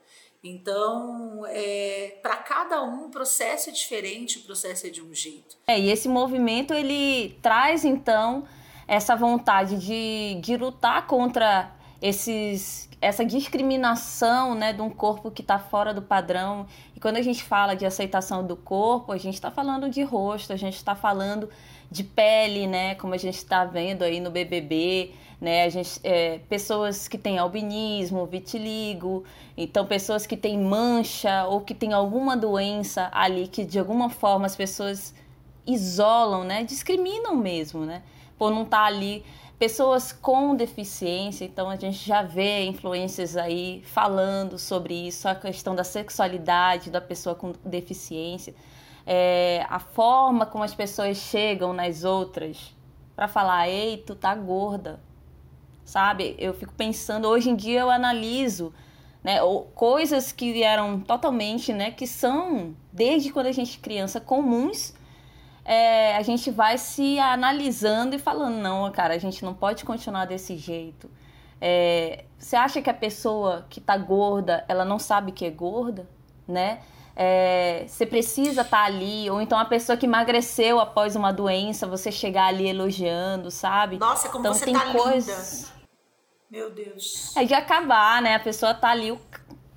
[0.47, 5.57] Então, é, para cada um, o processo é diferente, o processo é de um jeito.
[5.67, 8.45] É, e esse movimento ele traz então
[8.87, 15.59] essa vontade de, de lutar contra esses, essa discriminação né, de um corpo que está
[15.59, 16.65] fora do padrão.
[16.95, 20.53] E quando a gente fala de aceitação do corpo, a gente está falando de rosto,
[20.53, 21.49] a gente está falando
[21.91, 26.39] de pele, né, como a gente está vendo aí no BBB, né, a gente, é,
[26.49, 29.23] pessoas que têm albinismo, vitiligo,
[29.55, 34.47] então pessoas que têm mancha ou que têm alguma doença ali que de alguma forma
[34.47, 35.13] as pessoas
[35.65, 38.01] isolam, né, discriminam mesmo, né?
[38.37, 39.23] Por não estar tá ali.
[39.59, 45.75] Pessoas com deficiência, então a gente já vê influências aí falando sobre isso, a questão
[45.75, 48.53] da sexualidade da pessoa com deficiência,
[49.03, 52.75] é, a forma como as pessoas chegam nas outras.
[53.15, 54.99] Para falar, ei, tu tá gorda,
[55.87, 56.35] sabe?
[56.37, 58.71] Eu fico pensando, hoje em dia eu analiso
[59.23, 59.39] né,
[59.73, 64.93] coisas que eram totalmente, né, que são desde quando a gente é criança comuns
[65.67, 70.23] é, a gente vai se analisando e falando, não, cara, a gente não pode continuar
[70.23, 71.11] desse jeito.
[71.59, 76.07] É, você acha que a pessoa que tá gorda, ela não sabe que é gorda,
[76.47, 76.79] né?
[77.13, 81.85] É, você precisa estar tá ali, ou então a pessoa que emagreceu após uma doença,
[81.85, 83.97] você chegar ali elogiando, sabe?
[83.97, 85.63] Nossa, como então, você tem tá coisas...
[85.63, 85.76] linda.
[86.49, 87.35] Meu Deus.
[87.35, 88.35] É de acabar, né?
[88.35, 89.17] A pessoa tá ali,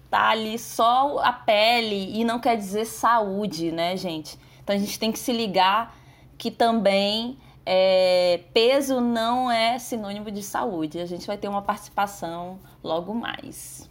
[0.08, 4.38] tá ali só a pele e não quer dizer saúde, né, gente?
[4.62, 5.96] Então a gente tem que se ligar
[6.38, 10.98] que também é, peso não é sinônimo de saúde.
[10.98, 13.88] A gente vai ter uma participação logo mais.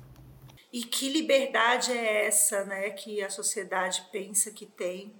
[0.71, 5.13] E que liberdade é essa, né, que a sociedade pensa que tem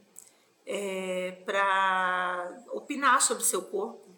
[0.66, 4.09] é, para opinar sobre o seu corpo,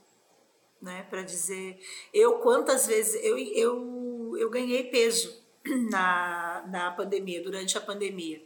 [0.82, 1.80] né, para dizer
[2.14, 5.42] eu quantas vezes eu, eu, eu ganhei peso
[5.92, 8.42] na, na pandemia, durante a pandemia.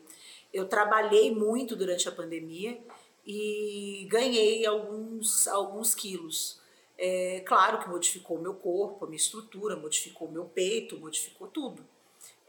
[0.53, 2.79] Eu trabalhei muito durante a pandemia
[3.25, 6.61] e ganhei alguns, alguns quilos.
[6.97, 11.85] É, claro que modificou meu corpo, a minha estrutura, modificou meu peito, modificou tudo.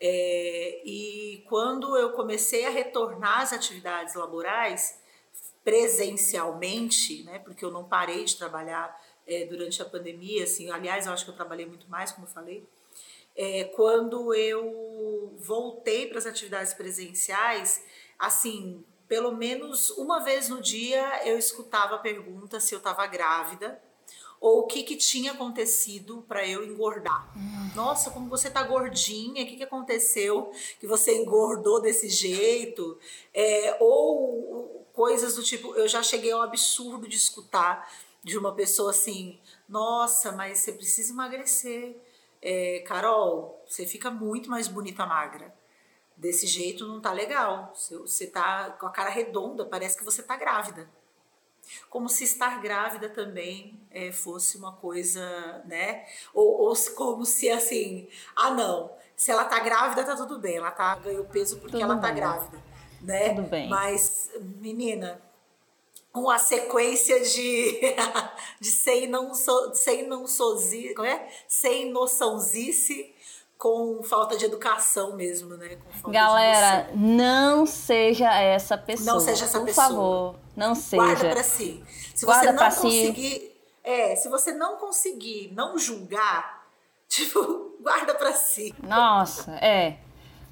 [0.00, 5.00] É, e quando eu comecei a retornar às atividades laborais
[5.64, 8.94] presencialmente, né, porque eu não parei de trabalhar
[9.26, 12.30] é, durante a pandemia, assim, aliás, eu acho que eu trabalhei muito mais, como eu
[12.30, 12.64] falei,
[13.34, 17.84] é, quando eu voltei para as atividades presenciais,
[18.18, 23.80] assim, pelo menos uma vez no dia eu escutava a pergunta se eu estava grávida
[24.40, 27.32] ou o que, que tinha acontecido para eu engordar.
[27.74, 32.98] Nossa, como você tá gordinha, o que, que aconteceu que você engordou desse jeito?
[33.32, 37.90] É, ou coisas do tipo, eu já cheguei ao absurdo de escutar
[38.26, 41.96] de uma pessoa assim: nossa, mas você precisa emagrecer
[42.42, 45.54] é, Carol, você fica muito mais bonita magra.
[46.16, 47.72] Desse jeito não tá legal.
[47.74, 50.90] Você tá com a cara redonda, parece que você tá grávida.
[51.88, 56.04] Como se estar grávida também é, fosse uma coisa, né?
[56.34, 60.70] Ou, ou como se assim, ah não, se ela tá grávida tá tudo bem, ela
[60.70, 62.62] tá ganhou peso porque tudo ela tá grávida,
[63.02, 63.34] né?
[63.34, 63.68] Tudo bem.
[63.68, 65.20] Mas menina,
[66.20, 67.80] uma sequência de,
[68.60, 71.28] de sem não, so, sem não sozi, é?
[71.48, 73.14] sem noçãozice
[73.58, 75.78] com falta de educação mesmo, né?
[76.08, 79.14] Galera, não seja essa pessoa.
[79.14, 79.86] Não seja essa por pessoa.
[79.86, 81.02] Por favor, não seja.
[81.02, 81.84] Guarda para si.
[82.14, 83.52] Se Guarda você não conseguir, si.
[83.82, 86.66] é, se você não conseguir não julgar,
[87.08, 88.74] tipo, guarda para si.
[88.82, 89.98] Nossa, é.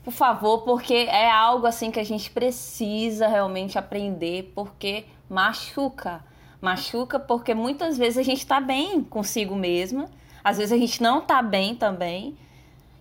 [0.05, 6.23] Por favor, porque é algo assim que a gente precisa realmente aprender, porque machuca.
[6.61, 10.11] Machuca porque muitas vezes a gente tá bem consigo mesma,
[10.43, 12.37] às vezes a gente não tá bem também.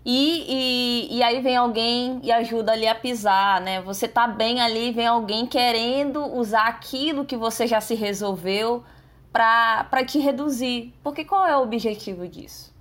[0.06, 3.82] E, e, e aí vem alguém e ajuda ali a pisar, né?
[3.82, 8.84] Você tá bem ali, vem alguém querendo usar aquilo que você já se resolveu
[9.32, 10.94] para te reduzir.
[11.04, 12.74] Porque qual é o objetivo disso?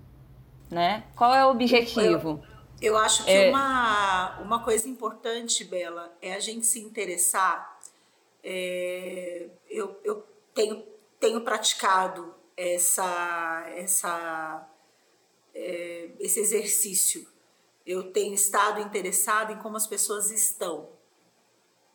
[0.71, 1.05] Né?
[1.15, 2.41] Qual é o objetivo?
[2.83, 3.49] Eu, acho que é...
[3.49, 7.81] uma, uma coisa importante, Bela, é a gente se interessar.
[8.43, 10.85] É, eu, eu tenho,
[11.21, 14.69] tenho praticado essa, essa
[15.55, 17.27] é, esse exercício.
[17.87, 20.89] Eu tenho estado interessada em como as pessoas estão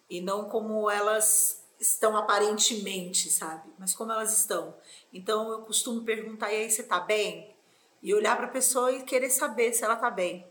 [0.09, 3.69] e não como elas estão aparentemente, sabe?
[3.77, 4.75] Mas como elas estão.
[5.13, 7.55] Então eu costumo perguntar: e aí, você tá bem?
[8.01, 10.46] E olhar para a pessoa e querer saber se ela tá bem.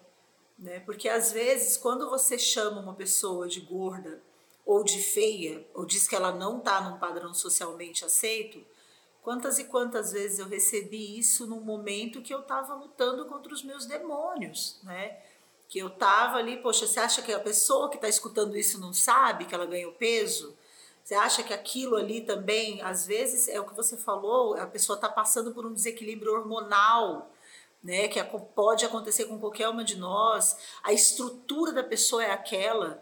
[0.58, 0.80] Né?
[0.80, 4.22] Porque às vezes, quando você chama uma pessoa de gorda
[4.64, 8.64] ou de feia, ou diz que ela não tá num padrão socialmente aceito,
[9.26, 13.64] Quantas e quantas vezes eu recebi isso num momento que eu estava lutando contra os
[13.64, 15.18] meus demônios, né?
[15.68, 18.92] Que eu estava ali, poxa, você acha que a pessoa que está escutando isso não
[18.92, 20.56] sabe que ela ganhou peso?
[21.02, 24.94] Você acha que aquilo ali também, às vezes, é o que você falou, a pessoa
[24.94, 27.28] está passando por um desequilíbrio hormonal,
[27.86, 28.08] né?
[28.08, 28.22] Que
[28.54, 30.56] pode acontecer com qualquer uma de nós.
[30.82, 33.00] A estrutura da pessoa é aquela,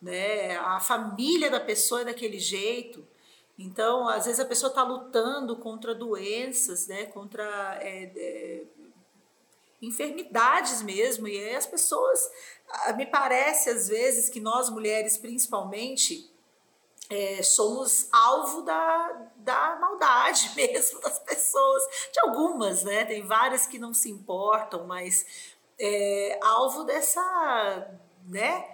[0.00, 0.56] né?
[0.56, 3.06] A família da pessoa é daquele jeito.
[3.58, 8.62] Então, às vezes a pessoa está lutando contra doenças, né, contra é, é,
[9.80, 12.18] enfermidades mesmo, e as pessoas,
[12.96, 16.33] me parece às vezes que nós mulheres principalmente
[17.10, 23.78] é, somos alvo da, da maldade mesmo das pessoas, de algumas, né, tem várias que
[23.78, 25.26] não se importam, mas
[25.78, 27.90] é, alvo dessa,
[28.24, 28.64] né,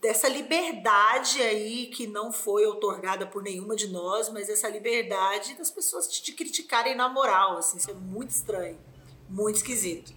[0.00, 5.70] dessa liberdade aí que não foi otorgada por nenhuma de nós, mas essa liberdade das
[5.70, 8.78] pessoas te, te criticarem na moral, assim, isso é muito estranho,
[9.28, 10.14] muito esquisito.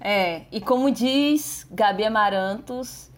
[0.00, 3.10] É, e como diz Gabi Amarantos,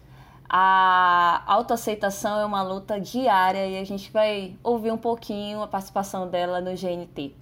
[0.49, 6.27] a autoaceitação é uma luta diária e a gente vai ouvir um pouquinho a participação
[6.27, 7.33] dela no GNT.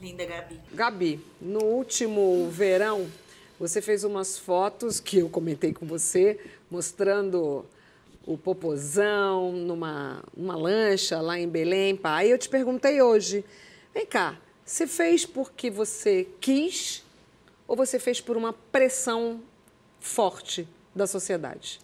[0.00, 0.60] Linda, Gabi.
[0.72, 3.08] Gabi, no último verão,
[3.58, 6.38] você fez umas fotos que eu comentei com você,
[6.70, 7.64] mostrando
[8.24, 11.96] o popozão numa uma lancha lá em Belém.
[11.96, 12.16] Pá.
[12.16, 13.44] Aí eu te perguntei hoje,
[13.92, 17.02] vem cá, você fez porque você quis
[17.66, 19.40] ou você fez por uma pressão
[19.98, 21.80] forte da sociedade?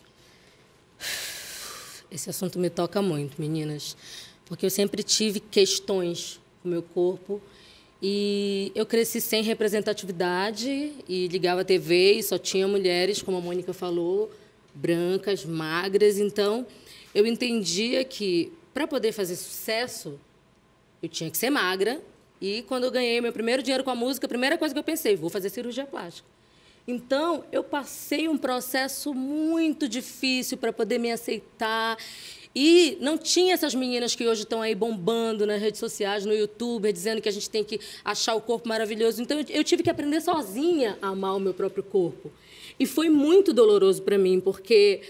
[2.11, 3.97] Esse assunto me toca muito, meninas,
[4.45, 7.41] porque eu sempre tive questões com o meu corpo
[8.03, 13.41] e eu cresci sem representatividade e ligava a TV e só tinha mulheres, como a
[13.41, 14.31] Mônica falou,
[14.75, 16.19] brancas, magras.
[16.19, 16.67] Então,
[17.15, 20.19] eu entendia que para poder fazer sucesso,
[21.03, 22.01] eu tinha que ser magra.
[22.41, 24.85] E quando eu ganhei meu primeiro dinheiro com a música, a primeira coisa que eu
[24.85, 26.27] pensei, vou fazer cirurgia plástica.
[26.87, 31.97] Então, eu passei um processo muito difícil para poder me aceitar.
[32.55, 36.93] E não tinha essas meninas que hoje estão aí bombando nas redes sociais, no YouTube,
[36.93, 39.23] dizendo que a gente tem que achar o corpo maravilhoso.
[39.23, 42.31] Então, eu tive que aprender sozinha a amar o meu próprio corpo.
[42.79, 45.03] E foi muito doloroso para mim, porque,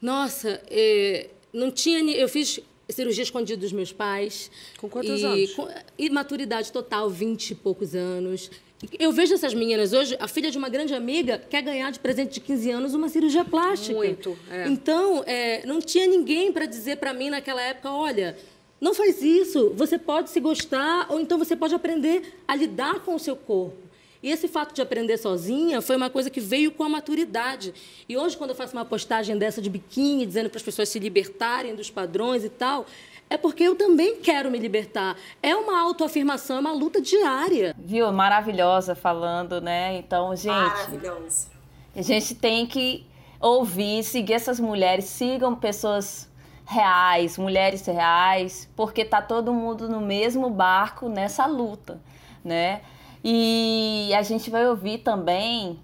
[0.00, 1.98] nossa, é, não tinha.
[2.12, 4.50] Eu fiz cirurgia escondida dos meus pais.
[4.78, 5.54] Com quantos e, anos?
[5.54, 8.50] Com, e maturidade total, 20 e poucos anos.
[8.98, 12.34] Eu vejo essas meninas hoje, a filha de uma grande amiga quer ganhar de presente
[12.34, 13.96] de 15 anos uma cirurgia plástica.
[13.96, 14.38] Muito.
[14.50, 14.68] É.
[14.68, 18.36] Então, é, não tinha ninguém para dizer para mim naquela época: olha,
[18.80, 23.14] não faz isso, você pode se gostar, ou então você pode aprender a lidar com
[23.14, 23.84] o seu corpo.
[24.22, 27.74] E esse fato de aprender sozinha foi uma coisa que veio com a maturidade.
[28.08, 30.98] E hoje, quando eu faço uma postagem dessa de biquíni, dizendo para as pessoas se
[30.98, 32.86] libertarem dos padrões e tal,
[33.28, 35.16] é porque eu também quero me libertar.
[35.42, 37.74] É uma autoafirmação, é uma luta diária.
[37.78, 38.10] Viu?
[38.12, 39.96] Maravilhosa falando, né?
[39.96, 40.48] Então, gente.
[40.48, 41.48] Maravilhosa.
[41.96, 43.06] A gente tem que
[43.40, 46.28] ouvir, seguir essas mulheres, sigam pessoas
[46.66, 52.00] reais, mulheres reais, porque tá todo mundo no mesmo barco nessa luta,
[52.42, 52.80] né?
[53.22, 55.78] E a gente vai ouvir também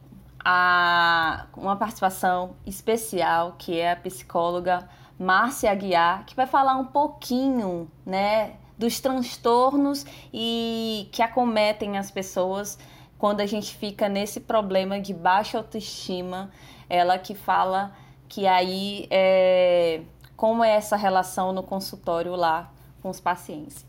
[0.45, 4.89] a, uma participação especial que é a psicóloga
[5.21, 12.79] Márcia Aguiar, que vai falar um pouquinho, né, dos transtornos e que acometem as pessoas
[13.19, 16.51] quando a gente fica nesse problema de baixa autoestima.
[16.89, 17.95] Ela que fala
[18.31, 20.01] que aí é,
[20.39, 23.85] como é essa relação no consultório lá com os pacientes.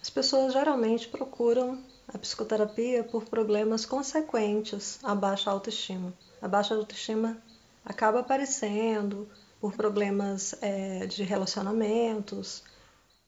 [0.00, 6.14] As pessoas geralmente procuram a psicoterapia por problemas consequentes à baixa autoestima.
[6.40, 7.36] A baixa autoestima
[7.88, 9.26] acaba aparecendo
[9.60, 12.62] por problemas é, de relacionamentos,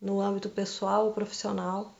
[0.00, 1.96] no âmbito pessoal ou profissional,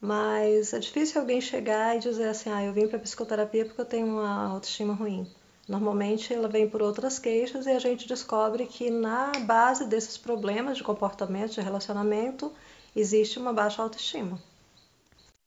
[0.00, 3.84] mas é difícil alguém chegar e dizer assim: ah, eu vim para psicoterapia porque eu
[3.84, 5.30] tenho uma autoestima ruim.
[5.68, 10.78] Normalmente ela vem por outras queixas e a gente descobre que na base desses problemas
[10.78, 12.50] de comportamento, de relacionamento,
[12.96, 14.40] existe uma baixa autoestima.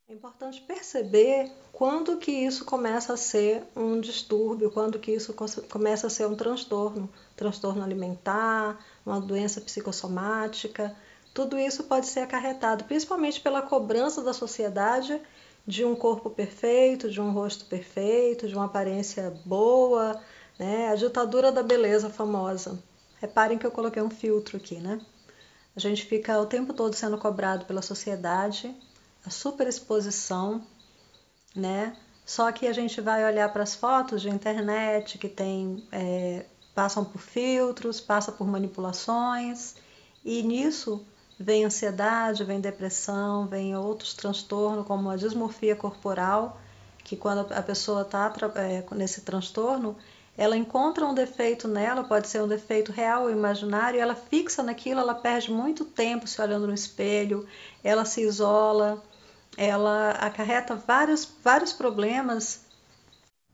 [0.08, 5.34] É importante perceber quando que isso começa a ser um distúrbio, quando que isso
[5.70, 10.94] começa a ser um transtorno, transtorno alimentar, uma doença psicossomática.
[11.32, 15.20] Tudo isso pode ser acarretado principalmente pela cobrança da sociedade
[15.66, 20.20] de um corpo perfeito, de um rosto perfeito, de uma aparência boa,
[20.58, 20.88] né?
[20.88, 22.82] A ditadura da beleza famosa.
[23.20, 25.00] Reparem que eu coloquei um filtro aqui, né?
[25.74, 28.74] A gente fica o tempo todo sendo cobrado pela sociedade,
[29.24, 30.62] a superexposição,
[31.54, 31.96] né?
[32.24, 37.04] Só que a gente vai olhar para as fotos de internet que tem, é, passam
[37.04, 39.74] por filtros, passa por manipulações,
[40.24, 41.04] e nisso
[41.38, 46.60] vem ansiedade, vem depressão, vem outros transtornos, como a dismorfia corporal,
[47.04, 49.96] que quando a pessoa está é, nesse transtorno,
[50.36, 55.00] ela encontra um defeito nela, pode ser um defeito real ou imaginário, ela fixa naquilo,
[55.00, 57.46] ela perde muito tempo se olhando no espelho,
[57.84, 59.02] ela se isola,
[59.56, 62.64] ela acarreta vários, vários problemas.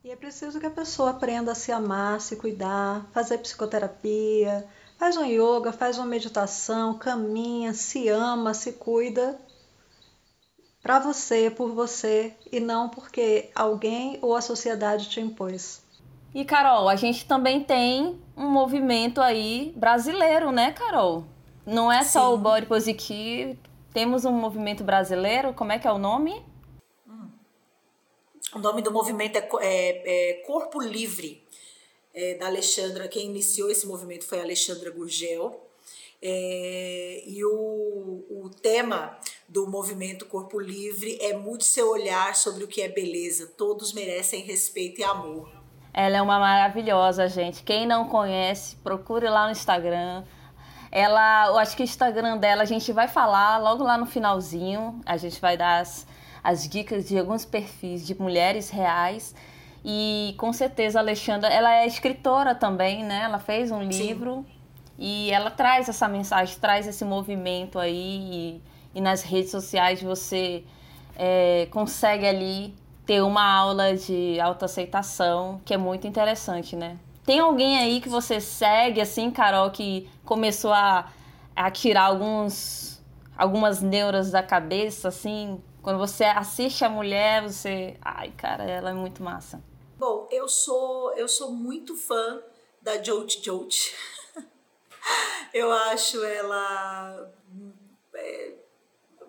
[0.04, 5.16] E é preciso que a pessoa aprenda a se amar, se cuidar, fazer psicoterapia, faz
[5.16, 9.38] um yoga, faz uma meditação, caminha, se ama, se cuida
[10.82, 15.82] para você, por você e não porque alguém ou a sociedade te impôs.
[16.34, 21.24] E Carol, a gente também tem um movimento aí brasileiro, né, Carol?
[21.66, 22.34] Não é só Sim.
[22.34, 23.58] o Body Positive,
[23.92, 26.44] temos um movimento brasileiro, como é que é o nome?
[27.06, 27.28] Hum.
[28.54, 31.42] O nome do movimento é, é, é Corpo Livre,
[32.14, 33.08] é, da Alexandra.
[33.08, 35.64] Quem iniciou esse movimento foi a Alexandra Gurgel.
[36.20, 39.16] É, e o, o tema
[39.48, 43.46] do movimento Corpo Livre é mude seu olhar sobre o que é beleza.
[43.56, 45.48] Todos merecem respeito e amor.
[45.94, 47.62] Ela é uma maravilhosa, gente.
[47.62, 50.24] Quem não conhece, procure lá no Instagram.
[50.90, 55.00] Ela, eu acho que o Instagram dela a gente vai falar logo lá no finalzinho.
[55.04, 56.06] A gente vai dar as,
[56.42, 59.34] as dicas de alguns perfis de mulheres reais.
[59.84, 63.22] E com certeza a Alexandra, ela é escritora também, né?
[63.24, 64.54] Ela fez um livro Sim.
[64.98, 68.60] e ela traz essa mensagem, traz esse movimento aí.
[68.94, 70.64] E, e nas redes sociais você
[71.16, 72.74] é, consegue ali
[73.04, 76.98] ter uma aula de autoaceitação, que é muito interessante, né?
[77.24, 81.10] Tem alguém aí que você segue, assim, Carol, que começou a,
[81.56, 83.00] a tirar alguns,
[83.34, 85.64] algumas neuras da cabeça, assim?
[85.82, 87.96] Quando você assiste a mulher, você...
[88.02, 89.64] Ai, cara, ela é muito massa.
[89.96, 92.42] Bom, eu sou, eu sou muito fã
[92.82, 93.96] da Jout Jout.
[95.54, 97.32] eu acho ela...
[98.14, 98.54] É,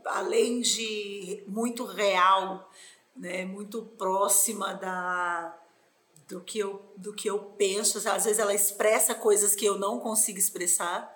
[0.06, 2.70] além de muito real
[3.16, 5.59] né, muito próxima da
[6.30, 10.00] do que eu do que eu penso, às vezes ela expressa coisas que eu não
[10.00, 11.14] consigo expressar.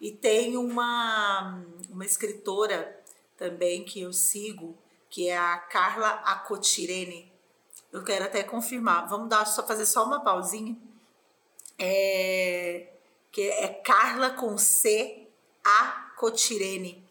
[0.00, 3.00] E tem uma uma escritora
[3.38, 4.76] também que eu sigo,
[5.08, 7.32] que é a Carla Acotirene.
[7.92, 9.08] Eu quero até confirmar.
[9.08, 10.76] Vamos dar só fazer só uma pausinha.
[11.78, 12.88] É,
[13.30, 15.28] que é Carla com C
[15.62, 17.04] Acotirene,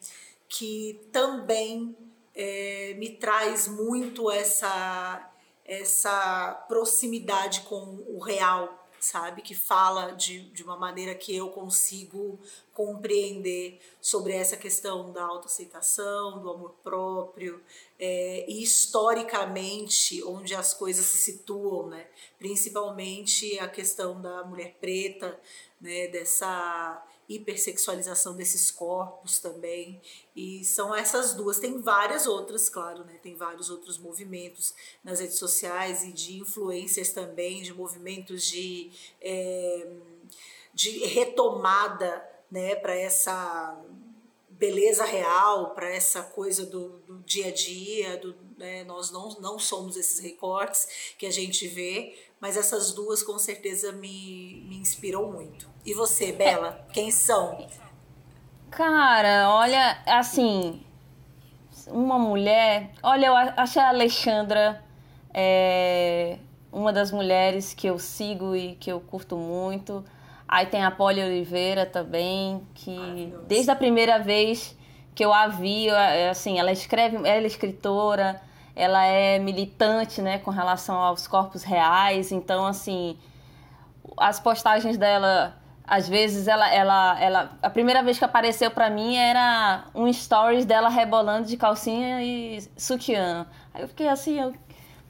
[0.50, 1.96] que também
[2.34, 5.32] é, me traz muito essa,
[5.66, 9.42] essa proximidade com o real, sabe?
[9.42, 12.40] Que fala de, de uma maneira que eu consigo
[12.74, 17.62] compreender sobre essa questão da autoaceitação, do amor próprio,
[18.00, 22.08] é, e historicamente onde as coisas se situam, né?
[22.38, 25.40] Principalmente a questão da mulher preta,
[25.82, 26.08] né?
[26.08, 30.02] Dessa hipersexualização desses corpos também.
[30.36, 31.60] E são essas duas.
[31.60, 33.20] Tem várias outras, claro, né?
[33.22, 34.74] Tem vários outros movimentos
[35.04, 39.88] nas redes sociais e de influências também, de movimentos de, é,
[40.74, 43.84] de retomada né, para essa
[44.58, 49.60] beleza real, para essa coisa do, do, dia a dia, do, né, nós não, não
[49.60, 55.32] somos esses recortes que a gente vê, mas essas duas com certeza me, me inspiram
[55.32, 55.70] muito.
[55.86, 57.68] E você, Bela, quem são?
[58.72, 60.84] Cara, olha, assim,
[61.88, 62.92] uma mulher.
[63.02, 64.84] Olha, eu achei a Alexandra
[65.34, 66.40] é,
[66.72, 70.04] uma das mulheres que eu sigo e que eu curto muito.
[70.48, 74.78] Aí tem a Polly Oliveira também, que desde a primeira vez
[75.14, 75.90] que eu a vi,
[76.30, 78.42] assim, ela escreve, ela é escritora,
[78.76, 82.32] ela é militante, né, com relação aos corpos reais.
[82.32, 83.18] Então, assim,
[84.18, 85.56] as postagens dela
[85.88, 90.66] às vezes ela, ela, ela, a primeira vez que apareceu para mim era um stories
[90.66, 93.46] dela rebolando de calcinha e sutiã.
[93.74, 94.54] Aí eu fiquei assim, eu,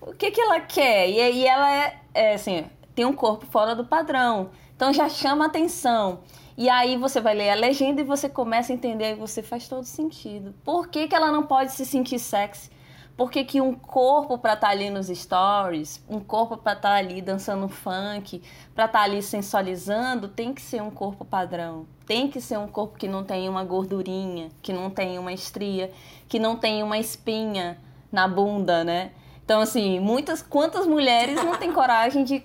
[0.02, 1.10] o que que ela quer?
[1.10, 5.46] E, e ela é, é, assim, tem um corpo fora do padrão, então já chama
[5.46, 6.20] atenção.
[6.58, 9.68] E aí você vai ler a legenda e você começa a entender e você faz
[9.68, 10.54] todo sentido.
[10.64, 12.70] Por que, que ela não pode se sentir sexy?
[13.16, 16.90] Por que, que um corpo para estar tá ali nos stories, um corpo para estar
[16.90, 18.42] tá ali dançando funk,
[18.74, 21.88] para estar tá ali sensualizando, tem que ser um corpo padrão.
[22.06, 25.92] Tem que ser um corpo que não tem uma gordurinha, que não tem uma estria,
[26.28, 27.78] que não tem uma espinha
[28.12, 29.12] na bunda, né?
[29.46, 32.44] Então, assim, muitas, quantas mulheres não têm coragem de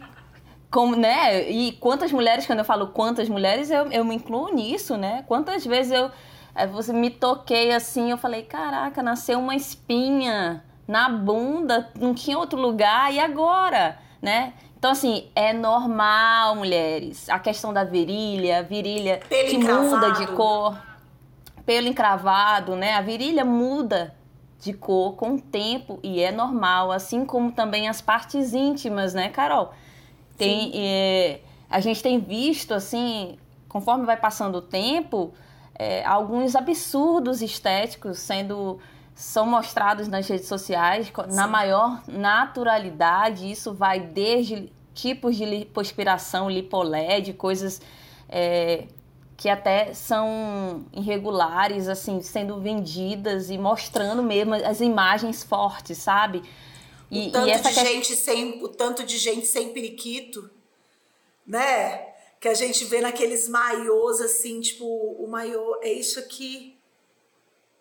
[0.71, 1.51] como, né?
[1.51, 5.25] E quantas mulheres, quando eu falo quantas mulheres, eu, eu me incluo nisso, né?
[5.27, 6.11] Quantas vezes eu
[6.55, 12.37] Aí você me toquei assim, eu falei, caraca, nasceu uma espinha na bunda, não tinha
[12.37, 14.55] outro lugar, e agora, né?
[14.77, 17.29] Então, assim, é normal, mulheres.
[17.29, 19.85] A questão da virilha, virilha pelo que encravado.
[19.85, 20.79] muda de cor,
[21.67, 22.95] pelo encravado, né?
[22.95, 24.15] A virilha muda
[24.59, 29.29] de cor com o tempo e é normal, assim como também as partes íntimas, né,
[29.29, 29.73] Carol?
[30.37, 33.39] Tem, é, a gente tem visto, assim,
[33.69, 35.33] conforme vai passando o tempo,
[35.83, 38.79] é, alguns absurdos estéticos sendo
[39.15, 41.35] são mostrados nas redes sociais Sim.
[41.35, 43.51] na maior naturalidade.
[43.51, 47.81] Isso vai desde tipos de lipoaspiração, lipoled, coisas
[48.29, 48.89] é,
[49.39, 56.43] que até são irregulares, assim, sendo vendidas e mostrando mesmo as imagens fortes, sabe?
[57.11, 60.51] E, o tanto e essa de gente sem o tanto de gente sem periquito,
[61.47, 62.10] né?
[62.41, 66.75] Que a gente vê naqueles maiôs assim, tipo, o maiô é isso aqui.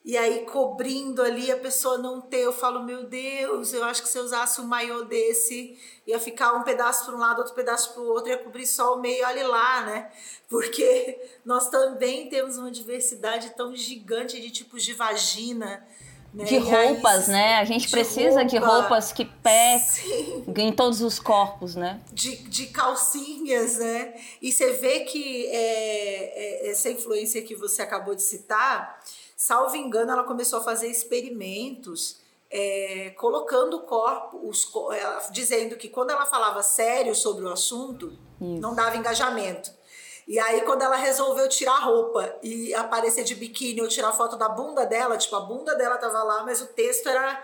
[0.04, 4.10] E aí cobrindo ali a pessoa não ter, eu falo, meu Deus, eu acho que
[4.10, 7.94] se eu usasse um maiô desse, ia ficar um pedaço para um lado, outro pedaço
[7.94, 10.12] para o outro, ia cobrir só o meio, olha lá, né?
[10.50, 15.86] Porque nós também temos uma diversidade tão gigante de tipos de vagina,
[16.34, 16.44] né?
[16.44, 17.56] De roupas, aí, né?
[17.56, 22.00] A gente de precisa roupa, de roupas que peguem em todos os corpos, né?
[22.12, 24.14] De, de calcinhas, né?
[24.42, 29.00] E você vê que é, é, essa influência que você acabou de citar,
[29.36, 32.20] salvo engano, ela começou a fazer experimentos
[32.52, 34.72] é, colocando o corpo, os,
[35.32, 38.62] dizendo que quando ela falava sério sobre o assunto, Isso.
[38.62, 39.79] não dava engajamento.
[40.30, 44.38] E aí, quando ela resolveu tirar a roupa e aparecer de biquíni ou tirar foto
[44.38, 47.42] da bunda dela, tipo, a bunda dela tava lá, mas o texto era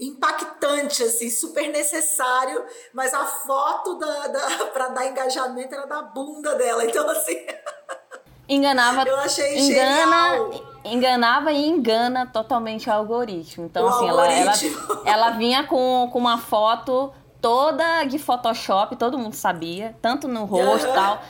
[0.00, 4.40] impactante, assim, super necessário, mas a foto da, da,
[4.72, 6.82] para dar engajamento era da bunda dela.
[6.86, 7.44] Então, assim.
[8.48, 9.06] Enganava.
[9.06, 10.50] Eu achei engana, genial.
[10.86, 13.66] Enganava e engana totalmente o algoritmo.
[13.66, 14.80] Então, o assim, algoritmo.
[15.04, 20.26] Ela, ela, ela vinha com, com uma foto toda de Photoshop, todo mundo sabia, tanto
[20.26, 20.94] no rosto e uhum.
[20.94, 21.22] tal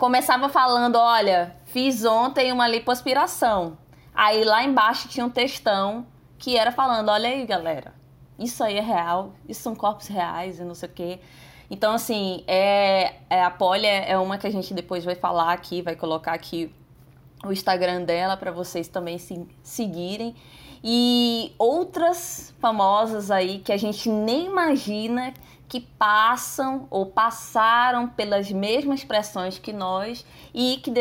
[0.00, 3.76] começava falando: olha, fiz ontem uma lipoaspiração.
[4.14, 6.06] Aí lá embaixo tinha um textão
[6.38, 7.92] que era falando: olha aí, galera,
[8.38, 11.20] isso aí é real, isso são corpos reais e não sei o quê.
[11.70, 15.82] Então, assim, é, é, a Polly é uma que a gente depois vai falar aqui,
[15.82, 16.74] vai colocar aqui
[17.44, 20.34] o Instagram dela para vocês também se, seguirem.
[20.82, 25.32] E outras famosas aí que a gente nem imagina
[25.70, 30.92] que passam ou passaram pelas mesmas pressões que nós e que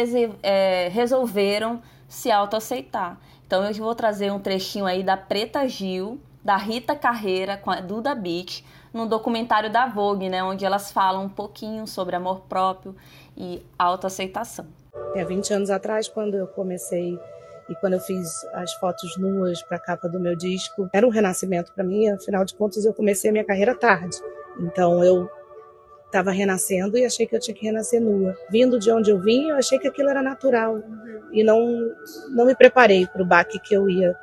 [0.43, 3.17] é, resolveram se autoaceitar.
[3.47, 7.81] Então eu vou trazer um trechinho aí da Preta Gil, da Rita Carreira com a
[7.81, 8.63] Duda Beach,
[8.93, 12.95] no documentário da Vogue, né, onde elas falam um pouquinho sobre amor próprio
[13.35, 14.67] e autoaceitação.
[15.19, 17.17] Há 20 anos atrás, quando eu comecei
[17.67, 21.09] e quando eu fiz as fotos nuas para a capa do meu disco, era um
[21.09, 24.17] renascimento para mim, afinal de contas eu comecei a minha carreira tarde.
[24.59, 25.29] Então eu
[26.05, 28.35] estava renascendo e achei que eu tinha que renascer nua.
[28.49, 30.81] Vindo de onde eu vim, eu achei que aquilo era natural
[31.31, 31.91] e não
[32.31, 34.15] não me preparei para o baque que eu ia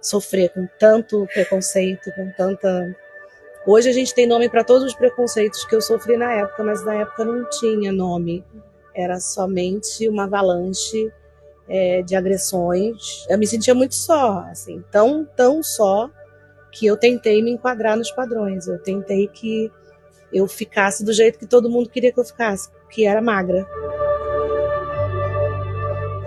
[0.00, 2.94] sofrer com tanto preconceito, com tanta
[3.66, 6.84] Hoje a gente tem nome para todos os preconceitos que eu sofri na época, mas
[6.84, 8.44] na época não tinha nome.
[8.94, 11.10] Era somente uma avalanche
[11.66, 13.24] é, de agressões.
[13.26, 16.10] Eu me sentia muito só, assim, tão, tão só
[16.74, 18.66] que eu tentei me enquadrar nos padrões.
[18.66, 19.70] Eu tentei que
[20.32, 23.66] eu ficasse do jeito que todo mundo queria que eu ficasse, que era magra.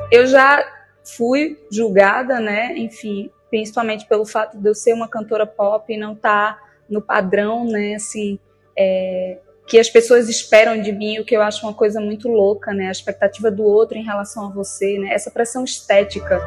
[0.09, 0.65] Eu já
[1.03, 2.77] fui julgada, né?
[2.77, 7.01] Enfim, principalmente pelo fato de eu ser uma cantora pop e não estar tá no
[7.01, 8.39] padrão, né, assim,
[8.77, 12.73] é, que as pessoas esperam de mim, o que eu acho uma coisa muito louca,
[12.73, 16.41] né, a expectativa do outro em relação a você, né, essa pressão estética.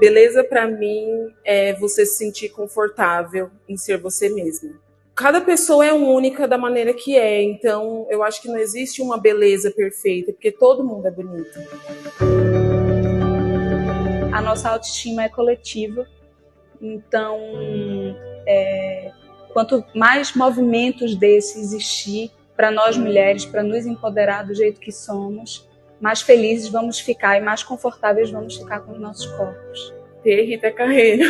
[0.00, 4.70] Beleza para mim é você se sentir confortável em ser você mesma.
[5.14, 9.18] Cada pessoa é única da maneira que é, então eu acho que não existe uma
[9.18, 11.58] beleza perfeita, porque todo mundo é bonito.
[14.32, 16.06] A nossa autoestima é coletiva,
[16.80, 17.38] então
[18.46, 19.12] é,
[19.52, 25.68] quanto mais movimentos desses existir para nós mulheres, para nos empoderar do jeito que somos,
[26.00, 29.94] mais felizes vamos ficar e mais confortáveis vamos ficar com os nossos corpos.
[30.22, 31.24] Ter Rita Carreira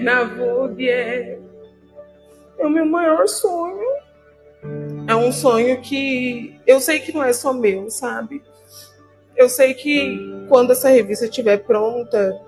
[0.00, 1.38] na Vogue é,
[2.58, 3.96] é o meu maior sonho.
[5.08, 8.42] É um sonho que eu sei que não é só meu, sabe?
[9.36, 10.18] Eu sei que
[10.48, 12.40] quando essa revista estiver pronta,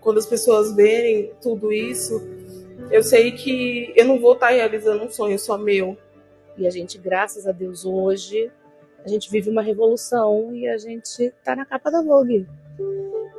[0.00, 2.20] quando as pessoas verem tudo isso,
[2.90, 5.96] eu sei que eu não vou estar realizando um sonho só meu.
[6.56, 8.50] E a gente, graças a Deus, hoje,
[9.04, 12.46] a gente vive uma revolução e a gente está na capa da Vogue.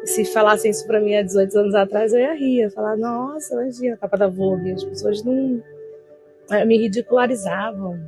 [0.06, 3.56] Se falassem isso para mim há 18 anos atrás, eu ia rir, ia falar, nossa,
[3.56, 4.72] imagina a capa da Vogue.
[4.72, 5.62] As pessoas não
[6.66, 8.00] me ridicularizavam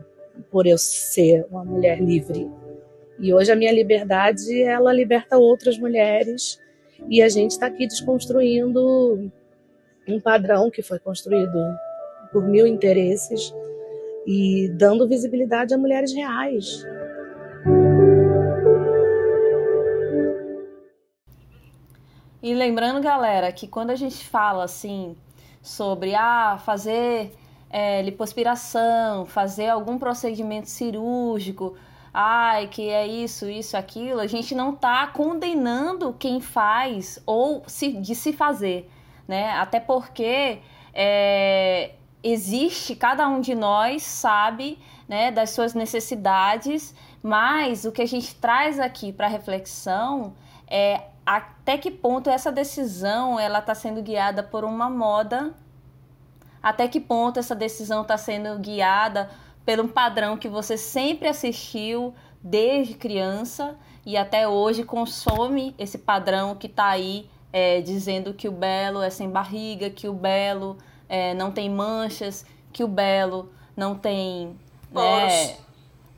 [0.50, 2.50] por eu ser uma mulher livre.
[3.20, 6.60] E hoje a minha liberdade, ela liberta outras mulheres
[7.10, 9.30] e a gente está aqui desconstruindo
[10.08, 11.60] um padrão que foi construído
[12.32, 13.54] por mil interesses
[14.26, 16.86] e dando visibilidade a mulheres reais.
[22.42, 25.16] E lembrando, galera, que quando a gente fala assim
[25.62, 27.34] sobre ah, fazer
[27.70, 31.76] é, lipoaspiração, fazer algum procedimento cirúrgico,
[32.14, 37.92] ai, que é isso, isso, aquilo, a gente não está condenando quem faz ou se,
[37.94, 38.90] de se fazer,
[39.28, 39.52] né?
[39.52, 40.60] Até porque
[40.94, 41.92] é,
[42.24, 46.94] existe, cada um de nós sabe né, das suas necessidades,
[47.24, 50.34] mas o que a gente traz aqui para reflexão
[50.68, 55.54] é até que ponto essa decisão ela está sendo guiada por uma moda,
[56.62, 59.30] até que ponto essa decisão está sendo guiada
[59.66, 66.68] pelo padrão que você sempre assistiu desde criança e até hoje consome esse padrão que
[66.68, 70.78] está aí é, dizendo que o belo é sem barriga, que o belo
[71.10, 74.56] é, não tem manchas, que o belo não tem
[74.94, 75.34] poros.
[75.34, 75.58] Né,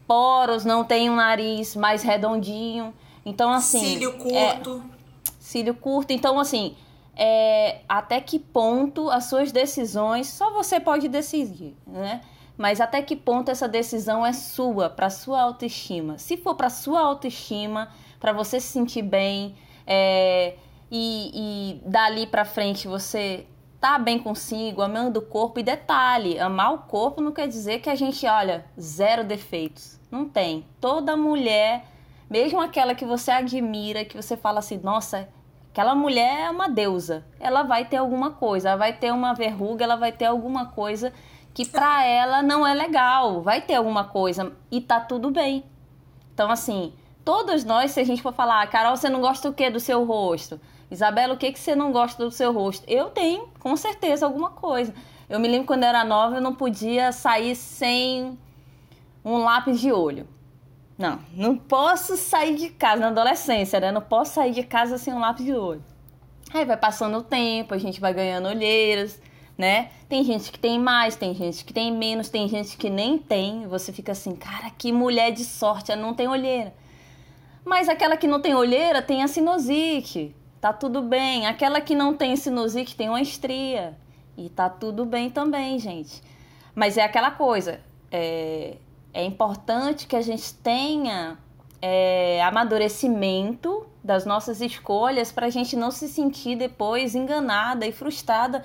[0.06, 2.94] poros, não tem um nariz mais redondinho.
[3.26, 3.80] Então, assim.
[3.80, 4.84] Cílio curto.
[4.84, 6.12] É, cílio curto.
[6.12, 6.76] Então, assim,
[7.16, 12.22] é, até que ponto as suas decisões só você pode decidir, né?
[12.58, 16.18] Mas até que ponto essa decisão é sua, para sua autoestima?
[16.18, 17.90] Se for para sua autoestima,
[18.20, 19.56] para você se sentir bem,
[19.88, 20.56] é,
[20.92, 23.46] e, e dali para frente você
[23.82, 25.60] tá bem consigo, amando o corpo.
[25.60, 30.00] E detalhe, amar o corpo não quer dizer que a gente, olha, zero defeitos.
[30.12, 30.68] Não tem.
[30.80, 31.86] Toda mulher,
[32.30, 35.28] mesmo aquela que você admira, que você fala assim, nossa,
[35.72, 37.26] aquela mulher é uma deusa.
[37.40, 41.12] Ela vai ter alguma coisa, ela vai ter uma verruga, ela vai ter alguma coisa
[41.52, 43.42] que para ela não é legal.
[43.42, 45.66] Vai ter alguma coisa e tá tudo bem.
[46.34, 46.94] Então, assim,
[47.26, 49.80] todos nós, se a gente for falar, ah, Carol, você não gosta do que do
[49.80, 50.62] seu rosto?
[50.92, 52.84] Isabela, o que, que você não gosta do seu rosto?
[52.86, 54.94] Eu tenho, com certeza, alguma coisa.
[55.30, 58.38] Eu me lembro quando eu era nova, eu não podia sair sem
[59.24, 60.28] um lápis de olho.
[60.98, 63.90] Não, não posso sair de casa, na adolescência, né?
[63.90, 65.82] Não posso sair de casa sem um lápis de olho.
[66.54, 69.22] Aí vai passando o tempo, a gente vai ganhando olheiras,
[69.58, 69.92] né?
[70.10, 73.66] Tem gente que tem mais, tem gente que tem menos, tem gente que nem tem.
[73.68, 76.74] Você fica assim, cara, que mulher de sorte, ela não tem olheira.
[77.64, 81.48] Mas aquela que não tem olheira tem a sinusite, tá tudo bem.
[81.48, 83.98] Aquela que não tem sinusite tem uma estria
[84.38, 86.22] e tá tudo bem também, gente.
[86.76, 87.82] Mas é aquela coisa,
[88.12, 88.78] é,
[89.14, 91.38] é importante que a gente tenha
[91.82, 98.64] é, amadurecimento das nossas escolhas para a gente não se sentir depois enganada e frustrada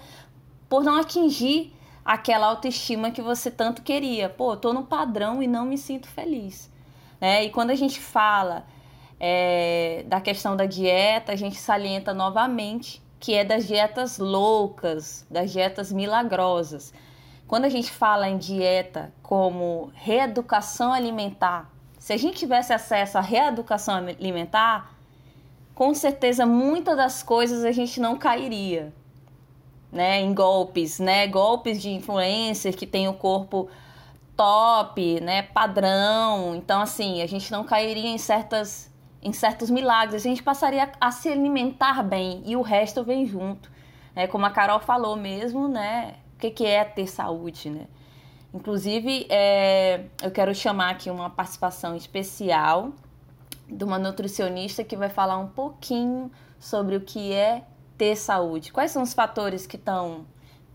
[0.68, 1.72] por não atingir
[2.05, 4.28] aquela autoestima que você tanto queria.
[4.28, 6.70] Pô, eu tô no padrão e não me sinto feliz.
[7.20, 7.44] Né?
[7.44, 8.64] E quando a gente fala
[9.18, 15.50] é, da questão da dieta, a gente salienta novamente que é das dietas loucas, das
[15.50, 16.92] dietas milagrosas.
[17.48, 23.20] Quando a gente fala em dieta como reeducação alimentar, se a gente tivesse acesso à
[23.20, 24.94] reeducação alimentar,
[25.74, 28.92] com certeza muitas das coisas a gente não cairia,
[29.90, 33.68] né, em golpes, né, golpes de influencers que tem o corpo
[34.36, 36.54] top, né, padrão.
[36.54, 38.90] Então assim, a gente não cairia em certas
[39.27, 43.68] em certos milagres, a gente passaria a se alimentar bem e o resto vem junto.
[44.14, 46.14] É, como a Carol falou mesmo, né?
[46.37, 47.89] O que, que é ter saúde, né?
[48.55, 52.93] Inclusive, é, eu quero chamar aqui uma participação especial
[53.68, 57.64] de uma nutricionista que vai falar um pouquinho sobre o que é
[57.99, 58.72] ter saúde.
[58.72, 60.24] Quais são os fatores que estão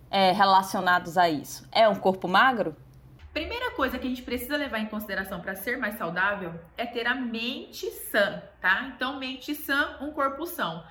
[0.09, 1.65] é, relacionados a isso?
[1.71, 2.75] É um corpo magro?
[3.33, 7.07] Primeira coisa que a gente precisa levar em consideração para ser mais saudável é ter
[7.07, 8.91] a mente sã, tá?
[8.93, 10.85] Então, mente sã, um corpo são.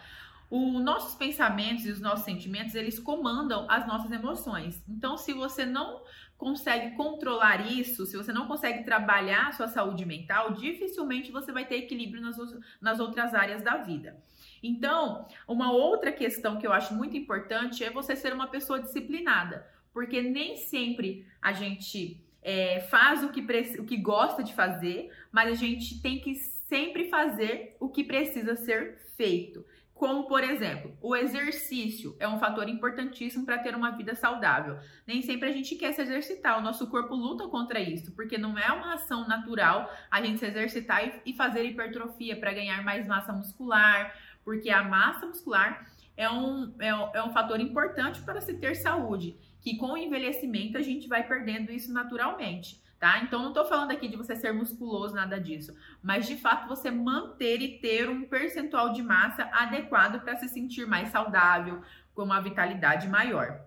[0.51, 4.82] Os nossos pensamentos e os nossos sentimentos, eles comandam as nossas emoções.
[4.88, 6.03] Então, se você não
[6.38, 11.66] consegue controlar isso, se você não consegue trabalhar a sua saúde mental, dificilmente você vai
[11.66, 12.36] ter equilíbrio nas,
[12.80, 14.16] nas outras áreas da vida.
[14.62, 19.68] Então, uma outra questão que eu acho muito importante é você ser uma pessoa disciplinada,
[19.93, 23.41] porque nem sempre a gente é, faz o que,
[23.78, 28.57] o que gosta de fazer, mas a gente tem que sempre fazer o que precisa
[28.57, 29.64] ser feito.
[30.01, 34.78] Como, por exemplo, o exercício é um fator importantíssimo para ter uma vida saudável.
[35.07, 38.57] Nem sempre a gente quer se exercitar, o nosso corpo luta contra isso, porque não
[38.57, 43.30] é uma ação natural a gente se exercitar e fazer hipertrofia para ganhar mais massa
[43.30, 45.86] muscular, porque a massa muscular
[46.16, 46.88] é um, é,
[47.18, 51.27] é um fator importante para se ter saúde que com o envelhecimento a gente vai
[51.27, 52.81] perdendo isso naturalmente.
[53.01, 53.21] Tá?
[53.23, 56.91] Então, não estou falando aqui de você ser musculoso, nada disso, mas de fato você
[56.91, 61.83] manter e ter um percentual de massa adequado para se sentir mais saudável,
[62.15, 63.59] com uma vitalidade maior.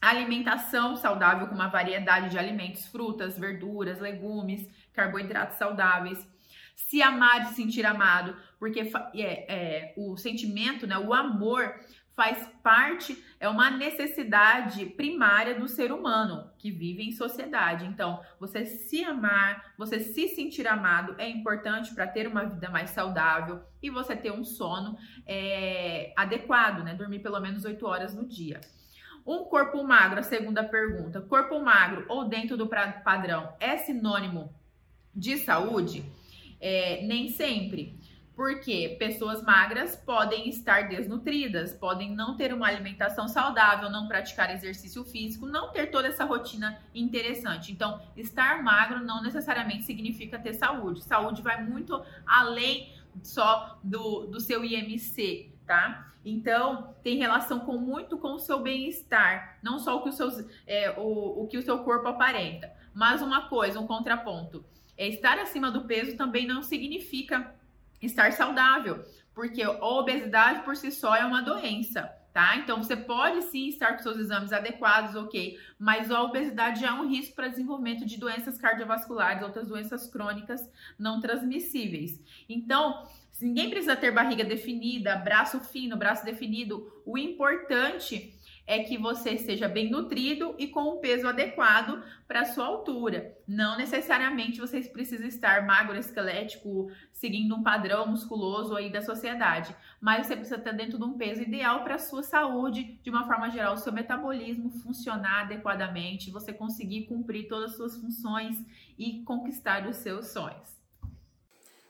[0.00, 6.24] Alimentação saudável com uma variedade de alimentos, frutas, verduras, legumes, carboidratos saudáveis.
[6.76, 11.74] Se amar e se sentir amado, porque é, é, o sentimento, né, o amor
[12.16, 17.84] faz parte, é uma necessidade primária do ser humano que vive em sociedade.
[17.84, 22.88] Então, você se amar, você se sentir amado é importante para ter uma vida mais
[22.90, 24.96] saudável e você ter um sono
[25.26, 26.94] é, adequado, né?
[26.94, 28.62] Dormir pelo menos 8 horas no dia.
[29.26, 31.20] Um corpo magro, a segunda pergunta.
[31.20, 34.54] Corpo magro ou dentro do padrão é sinônimo
[35.14, 36.02] de saúde?
[36.58, 37.95] É, nem sempre.
[38.36, 45.02] Porque pessoas magras podem estar desnutridas, podem não ter uma alimentação saudável, não praticar exercício
[45.04, 47.72] físico, não ter toda essa rotina interessante.
[47.72, 51.02] Então, estar magro não necessariamente significa ter saúde.
[51.02, 56.12] Saúde vai muito além só do, do seu IMC, tá?
[56.22, 60.44] Então, tem relação com muito com o seu bem-estar, não só o que, os seus,
[60.66, 62.70] é, o, o que o seu corpo aparenta.
[62.92, 64.62] Mas uma coisa, um contraponto,
[64.98, 67.54] é estar acima do peso também não significa
[68.00, 72.56] estar saudável, porque a obesidade por si só é uma doença, tá?
[72.56, 76.92] Então você pode sim estar com seus exames adequados, ok, mas a obesidade já é
[76.92, 80.60] um risco para desenvolvimento de doenças cardiovasculares, outras doenças crônicas
[80.98, 82.20] não transmissíveis.
[82.48, 83.06] Então,
[83.40, 86.92] ninguém precisa ter barriga definida, braço fino, braço definido.
[87.04, 88.35] O importante
[88.66, 93.36] é que você seja bem nutrido e com o peso adequado para sua altura.
[93.46, 100.26] Não necessariamente você precisa estar magro, esquelético, seguindo um padrão musculoso aí da sociedade, mas
[100.26, 103.74] você precisa estar dentro de um peso ideal para sua saúde, de uma forma geral,
[103.74, 108.58] o seu metabolismo funcionar adequadamente, você conseguir cumprir todas as suas funções
[108.98, 110.76] e conquistar os seus sonhos.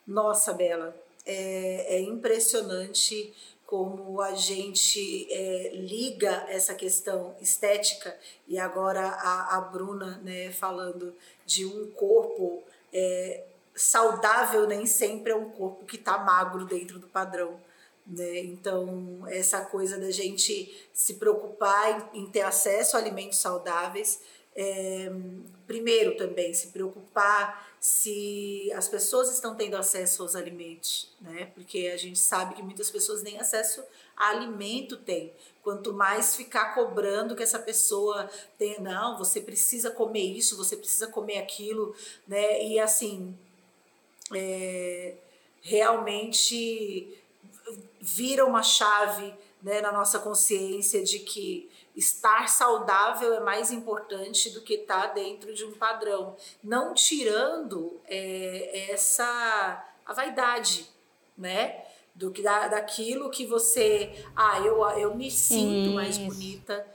[0.06, 3.34] Nossa, Bela, é, é impressionante
[3.66, 11.12] como a gente é, liga essa questão estética e agora a, a Bruna né, falando
[11.44, 12.62] de um corpo
[12.92, 13.44] é,
[13.74, 17.60] saudável nem sempre é um corpo que está magro dentro do padrão.
[18.06, 18.38] Né?
[18.38, 24.20] Então, essa coisa da gente se preocupar em, em ter acesso a alimentos saudáveis,
[24.56, 25.12] é,
[25.66, 31.52] primeiro também se preocupar se as pessoas estão tendo acesso aos alimentos, né?
[31.54, 33.84] Porque a gente sabe que muitas pessoas nem acesso
[34.16, 35.32] a alimento têm.
[35.62, 41.06] Quanto mais ficar cobrando que essa pessoa tenha, não, você precisa comer isso, você precisa
[41.08, 41.94] comer aquilo,
[42.26, 42.64] né?
[42.64, 43.36] E assim,
[44.34, 45.14] é,
[45.60, 47.22] realmente
[48.00, 54.60] vira uma chave né, na nossa consciência de que estar saudável é mais importante do
[54.60, 60.88] que estar dentro de um padrão, não tirando é, essa a vaidade,
[61.36, 61.84] né?
[62.14, 65.94] Do que da, daquilo que você, ah, eu, eu me sinto Isso.
[65.94, 66.86] mais bonita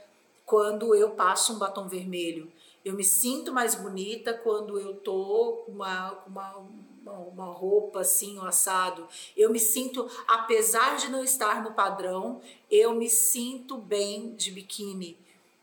[0.44, 2.50] quando eu passo um batom vermelho.
[2.84, 6.68] Eu me sinto mais bonita quando eu tô com uma, uma,
[7.12, 9.06] uma roupa assim, um assado.
[9.36, 12.40] Eu me sinto, apesar de não estar no padrão,
[12.70, 15.18] eu me sinto bem de biquíni.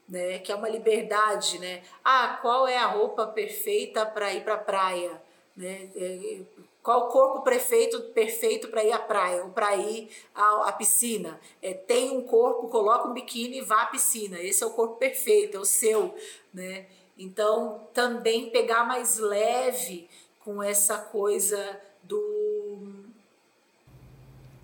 [0.08, 1.84] Né, que é uma liberdade, né?
[2.04, 5.22] Ah, qual é a roupa perfeita para ir para a praia,
[5.56, 5.88] né?
[5.96, 6.40] É,
[6.82, 11.40] Qual o corpo perfeito perfeito para ir à praia ou para ir à, à piscina?
[11.62, 14.42] É, tem um corpo, coloca um biquíni e vá à piscina.
[14.42, 16.16] Esse é o corpo perfeito, é o seu,
[16.54, 16.88] né?
[17.18, 20.10] Então, também pegar mais leve
[20.44, 23.10] com essa coisa do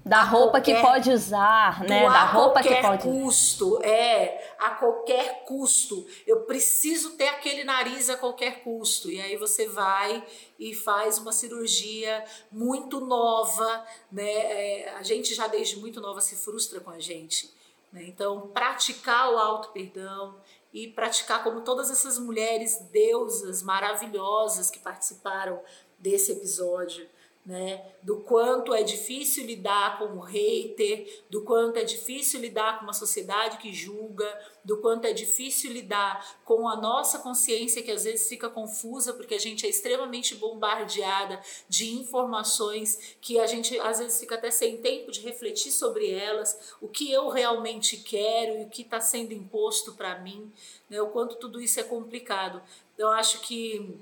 [0.06, 2.08] da roupa qualquer, que pode usar, né?
[2.08, 3.02] Da roupa que pode.
[3.02, 6.06] custo, é, a qualquer custo.
[6.28, 9.10] Eu preciso ter aquele nariz a qualquer custo.
[9.10, 10.24] E aí você vai
[10.60, 14.30] e faz uma cirurgia muito nova, né?
[14.30, 17.52] É, a gente já desde muito nova se frustra com a gente.
[17.92, 18.04] Né?
[18.08, 20.36] Então, praticar o auto perdão
[20.76, 25.64] e praticar como todas essas mulheres deusas maravilhosas que participaram
[25.98, 27.08] desse episódio
[27.46, 27.86] né?
[28.02, 32.94] Do quanto é difícil lidar com o hater, do quanto é difícil lidar com uma
[32.94, 34.28] sociedade que julga,
[34.64, 39.36] do quanto é difícil lidar com a nossa consciência que às vezes fica confusa porque
[39.36, 41.40] a gente é extremamente bombardeada
[41.70, 46.76] de informações que a gente às vezes fica até sem tempo de refletir sobre elas,
[46.82, 50.52] o que eu realmente quero e o que está sendo imposto para mim,
[50.90, 51.00] né?
[51.00, 52.60] O quanto tudo isso é complicado.
[52.98, 54.00] Eu acho que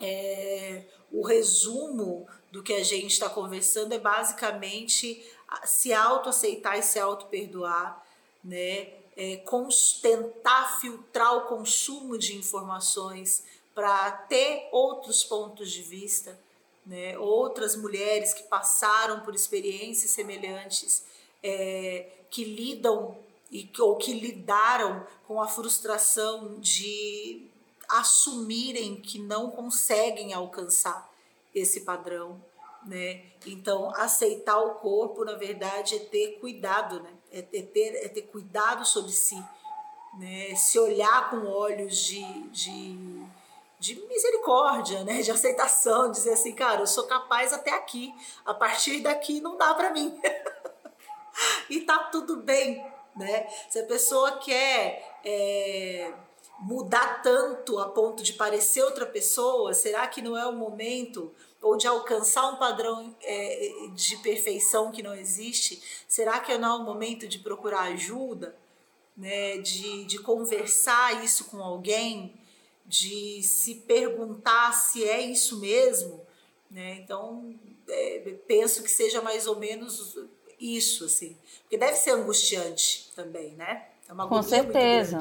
[0.00, 5.24] é, o resumo do que a gente está conversando é basicamente
[5.64, 8.04] se autoaceitar e se auto-perdoar,
[8.42, 9.00] né?
[9.16, 9.42] É,
[10.00, 13.44] tentar filtrar o consumo de informações
[13.74, 16.38] para ter outros pontos de vista,
[16.86, 17.18] né?
[17.18, 21.04] outras mulheres que passaram por experiências semelhantes,
[21.42, 23.16] é, que lidam
[23.50, 27.49] e, ou que lidaram com a frustração de
[27.90, 31.10] assumirem que não conseguem alcançar
[31.54, 32.40] esse padrão,
[32.84, 33.22] né?
[33.46, 37.10] Então, aceitar o corpo, na verdade, é ter cuidado, né?
[37.32, 39.42] É, é ter, é ter cuidado sobre si,
[40.18, 40.54] né?
[40.54, 43.22] Se olhar com olhos de, de,
[43.78, 45.20] de misericórdia, né?
[45.22, 48.14] De aceitação, dizer assim, cara, eu sou capaz até aqui,
[48.44, 50.18] a partir daqui não dá para mim.
[51.68, 52.84] e tá tudo bem,
[53.16, 53.48] né?
[53.68, 56.12] Se a pessoa quer é,
[56.60, 59.72] mudar tanto a ponto de parecer outra pessoa?
[59.72, 61.32] Será que não é o momento
[61.62, 65.82] ou de alcançar um padrão é, de perfeição que não existe?
[66.06, 68.54] Será que não é o momento de procurar ajuda,
[69.16, 69.58] né?
[69.58, 72.34] De, de conversar isso com alguém,
[72.86, 76.20] de se perguntar se é isso mesmo,
[76.70, 76.98] né?
[77.00, 77.54] Então
[77.88, 80.16] é, penso que seja mais ou menos
[80.58, 83.86] isso, assim, porque deve ser angustiante também, né?
[84.06, 85.20] É uma com certeza.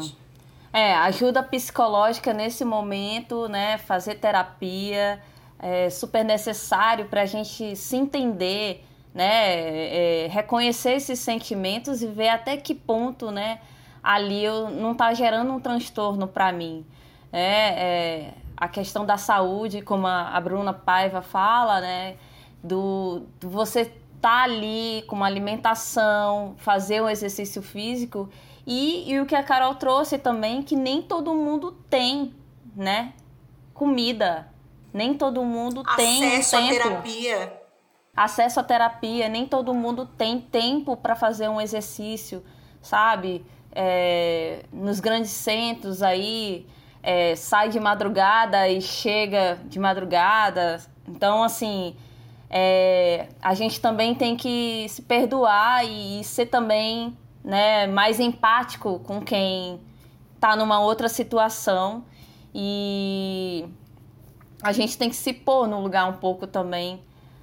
[0.71, 3.77] É, ajuda psicológica nesse momento, né?
[3.79, 5.19] Fazer terapia
[5.57, 10.25] é super necessário para a gente se entender, né?
[10.25, 13.59] É, reconhecer esses sentimentos e ver até que ponto, né?
[14.01, 16.85] Ali eu, não está gerando um transtorno para mim.
[17.33, 22.15] É, é, a questão da saúde, como a, a Bruna Paiva fala, né?
[22.63, 23.91] Do, do você
[24.21, 28.29] tá ali com uma alimentação, fazer um exercício físico
[28.65, 32.33] e, e o que a Carol trouxe também, que nem todo mundo tem,
[32.75, 33.13] né?
[33.73, 34.47] Comida.
[34.93, 37.53] Nem todo mundo Acesso tem Acesso à terapia.
[38.15, 39.29] Acesso à terapia.
[39.29, 42.43] Nem todo mundo tem tempo para fazer um exercício,
[42.81, 43.45] sabe?
[43.71, 46.65] É, nos grandes centros aí,
[47.03, 50.81] é, sai de madrugada e chega de madrugada.
[51.07, 51.95] Então, assim,
[52.49, 59.21] é, a gente também tem que se perdoar e ser também né, mais empático com
[59.21, 59.79] quem
[60.35, 62.03] está numa outra situação
[62.53, 63.65] e
[64.61, 67.01] a gente tem que se pôr no lugar um pouco também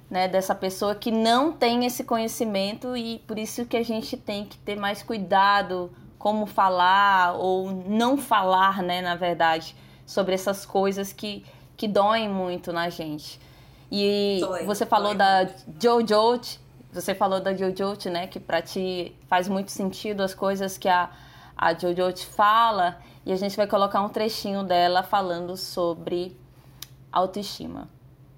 [0.09, 4.45] né, dessa pessoa que não tem esse conhecimento e por isso que a gente tem
[4.45, 9.75] que ter mais cuidado como falar ou não falar, né, na verdade,
[10.05, 11.45] sobre essas coisas que,
[11.75, 13.39] que doem muito na gente.
[13.91, 15.47] E dói, você falou da
[15.81, 16.59] Jojo,
[17.01, 18.27] você falou da Jojo, né?
[18.27, 21.09] Que para ti faz muito sentido as coisas que a,
[21.55, 22.99] a Jojo te fala.
[23.25, 26.37] E a gente vai colocar um trechinho dela falando sobre
[27.11, 27.87] autoestima.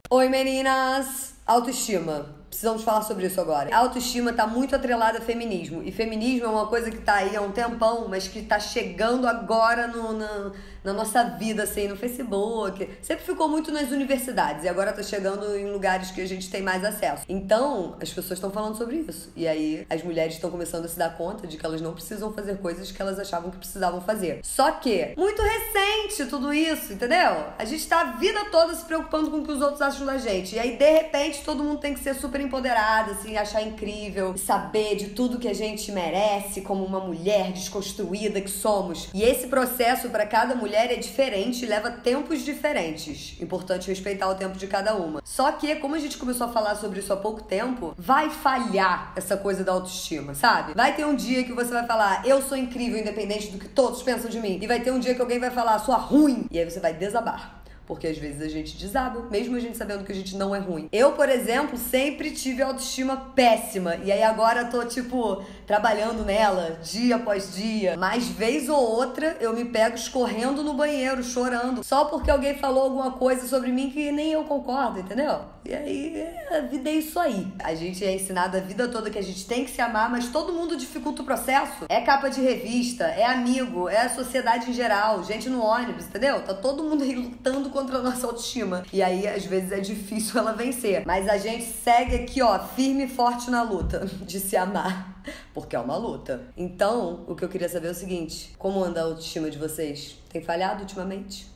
[0.10, 1.36] Oi meninas!
[1.46, 3.74] Autoestima precisamos falar sobre isso agora.
[3.74, 5.84] A autoestima está muito atrelada a feminismo.
[5.84, 9.28] E feminismo é uma coisa que está aí há um tempão, mas que está chegando
[9.28, 10.52] agora no, na,
[10.84, 12.90] na nossa vida, assim, no Facebook.
[13.02, 16.62] Sempre ficou muito nas universidades e agora está chegando em lugares que a gente tem
[16.62, 17.24] mais acesso.
[17.28, 19.32] Então, as pessoas estão falando sobre isso.
[19.36, 22.32] E aí, as mulheres estão começando a se dar conta de que elas não precisam
[22.34, 24.40] fazer coisas que elas achavam que precisavam fazer.
[24.44, 27.46] Só que, muito recente tudo isso, entendeu?
[27.58, 30.18] A gente está a vida toda se preocupando com o que os outros acham da
[30.18, 30.56] gente.
[30.56, 34.96] E aí, de repente, todo mundo tem que ser super empoderado, assim, achar incrível, saber
[34.96, 39.10] de tudo que a gente merece como uma mulher desconstruída que somos.
[39.14, 43.40] E esse processo para cada mulher é diferente e leva tempos diferentes.
[43.42, 45.22] Importante respeitar o tempo de cada uma.
[45.24, 49.14] Só que, como a gente começou a falar sobre isso há pouco tempo, vai falhar
[49.16, 50.74] essa coisa da autoestima, sabe?
[50.74, 54.02] Vai ter um dia que você vai falar, eu sou incrível, independente do que todos
[54.04, 54.60] pensam de mim.
[54.62, 56.46] E vai ter um dia que alguém vai falar, sua ruim.
[56.52, 57.59] E aí você vai desabar.
[57.90, 60.60] Porque às vezes a gente desaba, mesmo a gente sabendo que a gente não é
[60.60, 60.88] ruim.
[60.92, 63.96] Eu, por exemplo, sempre tive autoestima péssima.
[63.96, 67.98] E aí agora tô, tipo, trabalhando nela dia após dia.
[67.98, 71.84] Mas vez ou outra eu me pego escorrendo no banheiro, chorando.
[71.84, 75.40] Só porque alguém falou alguma coisa sobre mim que nem eu concordo, entendeu?
[75.66, 77.48] E aí a vida é isso aí.
[77.60, 80.30] A gente é ensinado a vida toda que a gente tem que se amar, mas
[80.30, 81.86] todo mundo dificulta o processo.
[81.90, 86.42] É capa de revista, é amigo, é a sociedade em geral, gente no ônibus, entendeu?
[86.42, 88.84] Tá todo mundo aí lutando contra a nossa autoestima.
[88.92, 91.04] E aí, às vezes, é difícil ela vencer.
[91.06, 95.22] Mas a gente segue aqui, ó, firme e forte na luta de se amar.
[95.54, 96.42] Porque é uma luta.
[96.58, 100.18] Então, o que eu queria saber é o seguinte: como anda a autoestima de vocês?
[100.30, 101.50] Tem falhado ultimamente?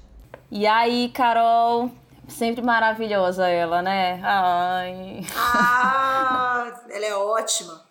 [0.50, 1.92] E aí, Carol?
[2.28, 4.22] Sempre maravilhosa ela, né?
[4.24, 5.26] Ai.
[5.36, 7.84] Ah, ela é ótima.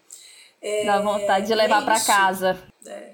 [0.62, 2.58] É, dá vontade de levar é para casa.
[2.86, 3.12] É.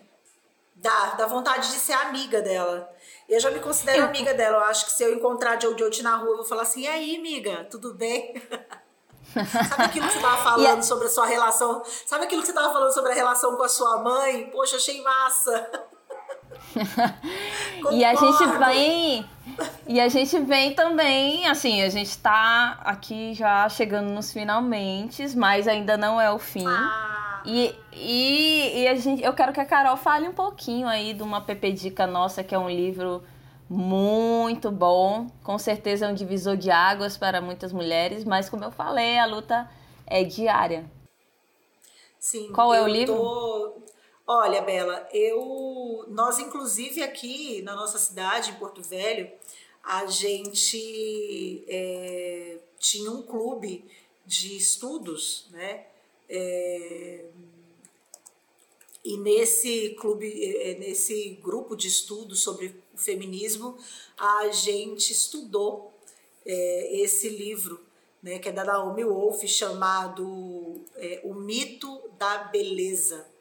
[0.77, 2.89] Dá, dá vontade de ser amiga dela.
[3.29, 4.57] Eu já me considero amiga dela.
[4.57, 7.17] Eu acho que se eu encontrar Jojo na rua, eu vou falar assim: e aí,
[7.17, 8.41] amiga, tudo bem?
[9.69, 11.83] Sabe aquilo que você estava falando sobre a sua relação?
[12.07, 14.51] Sabe aquilo que você estava falando sobre a relação com a sua mãe?
[14.51, 15.89] Poxa, achei massa.
[17.91, 19.27] e a gente vem
[19.87, 25.67] e a gente vem também, assim, a gente tá aqui já chegando nos finalmente, mas
[25.67, 26.67] ainda não é o fim.
[26.67, 27.43] Ah.
[27.45, 31.23] E, e, e, a gente, eu quero que a Carol fale um pouquinho aí de
[31.23, 33.23] uma Pepe Dica nossa, que é um livro
[33.69, 35.29] muito bom.
[35.43, 39.25] Com certeza é um divisor de águas para muitas mulheres, mas como eu falei, a
[39.25, 39.69] luta
[40.07, 40.85] é diária.
[42.19, 42.53] Sim.
[42.53, 43.15] Qual é o livro?
[43.15, 43.83] Tô...
[44.31, 49.33] Olha, Bela, eu nós inclusive aqui na nossa cidade, em Porto Velho,
[49.83, 53.87] a gente é, tinha um clube
[54.27, 55.87] de estudos, né?
[56.29, 57.25] É,
[59.03, 60.29] e nesse clube,
[60.63, 63.79] é, nesse grupo de estudos sobre o feminismo,
[64.15, 65.91] a gente estudou
[66.45, 67.81] é, esse livro,
[68.23, 73.38] né, que é da Naomi Wolf, chamado é, O Mito da Beleza.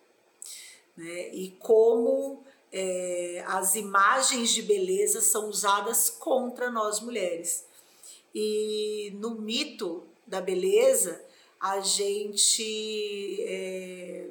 [0.97, 7.65] Né, e como é, as imagens de beleza são usadas contra nós mulheres.
[8.33, 11.23] E no mito da beleza,
[11.59, 14.29] a gente é,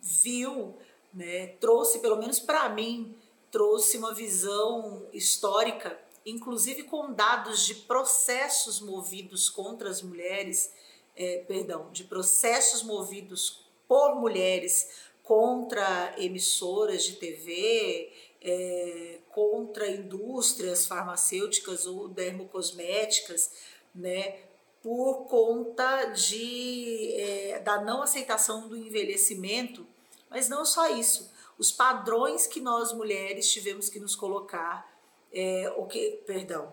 [0.00, 0.74] viu,
[1.12, 3.14] né, trouxe, pelo menos para mim,
[3.50, 10.72] trouxe uma visão histórica, inclusive com dados de processos movidos contra as mulheres,
[11.16, 14.88] é, perdão, de processos movidos por mulheres
[15.24, 18.12] contra emissoras de TV,
[18.42, 23.50] é, contra indústrias farmacêuticas ou dermocosméticas,
[23.94, 24.38] né,
[24.82, 29.86] por conta de, é, da não aceitação do envelhecimento,
[30.28, 34.92] mas não só isso, os padrões que nós mulheres tivemos que nos colocar,
[35.32, 36.72] é, o que, perdão,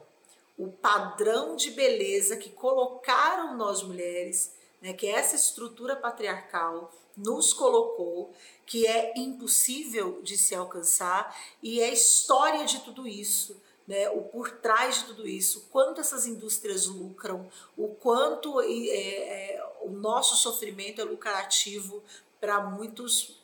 [0.57, 7.53] o padrão de beleza que colocaram nós mulheres, né, que é essa estrutura patriarcal nos
[7.53, 8.33] colocou,
[8.65, 14.21] que é impossível de se alcançar e é a história de tudo isso né, o
[14.21, 19.89] por trás de tudo isso, o quanto essas indústrias lucram, o quanto é, é, o
[19.89, 22.01] nosso sofrimento é lucrativo
[22.39, 23.39] para muitos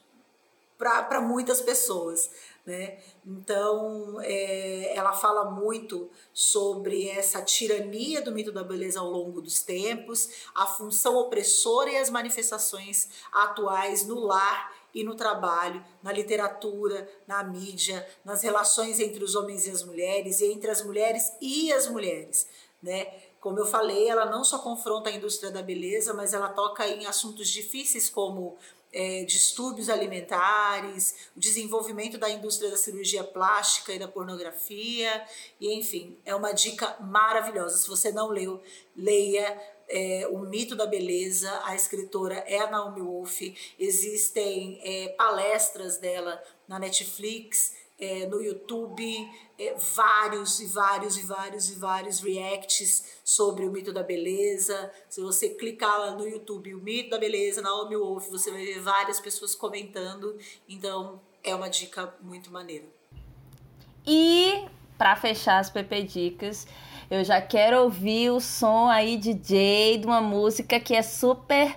[0.77, 2.29] para muitas pessoas.
[2.67, 2.97] Né?
[3.25, 9.61] Então, é, ela fala muito sobre essa tirania do mito da beleza ao longo dos
[9.61, 17.09] tempos, a função opressora e as manifestações atuais no lar e no trabalho, na literatura,
[17.25, 21.71] na mídia, nas relações entre os homens e as mulheres, e entre as mulheres e
[21.71, 22.49] as mulheres,
[22.83, 23.05] né?
[23.39, 27.05] Como eu falei, ela não só confronta a indústria da beleza, mas ela toca em
[27.05, 28.57] assuntos difíceis como
[28.97, 35.23] é, distúrbios alimentares, o desenvolvimento da indústria da cirurgia plástica e da pornografia,
[35.61, 37.77] e enfim, é uma dica maravilhosa.
[37.77, 38.59] Se você não leu,
[38.95, 39.55] leia
[39.87, 43.39] é, O Mito da Beleza, a escritora é a Naomi Wolf,
[43.77, 51.69] existem é, palestras dela na Netflix, é, no YouTube, é, vários e vários e vários
[51.69, 54.91] e vários reacts sobre o mito da beleza.
[55.09, 58.79] Se você clicar lá no YouTube, o mito da beleza, Naomi Wolf, você vai ver
[58.79, 60.37] várias pessoas comentando.
[60.69, 62.85] Então, é uma dica muito maneira.
[64.05, 64.65] E,
[64.97, 66.67] para fechar as PP Dicas,
[67.09, 71.73] Eu já quero ouvir o som aí, DJ, de uma música que é super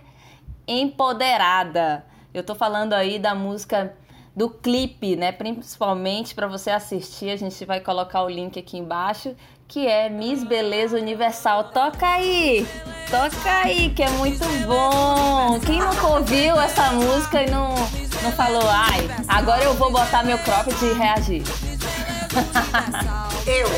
[0.66, 2.04] empoderada.
[2.34, 3.96] Eu tô falando aí da música
[4.40, 5.32] do clipe, né?
[5.32, 9.36] Principalmente para você assistir, a gente vai colocar o link aqui embaixo,
[9.68, 11.64] que é Miss Beleza Universal.
[11.64, 12.66] Toca aí!
[13.10, 15.60] Toca aí, que é muito bom!
[15.60, 17.74] Quem nunca ouviu essa música e não,
[18.22, 21.42] não falou, ai, agora eu vou botar meu cropped e reagir?
[23.46, 23.68] Eu!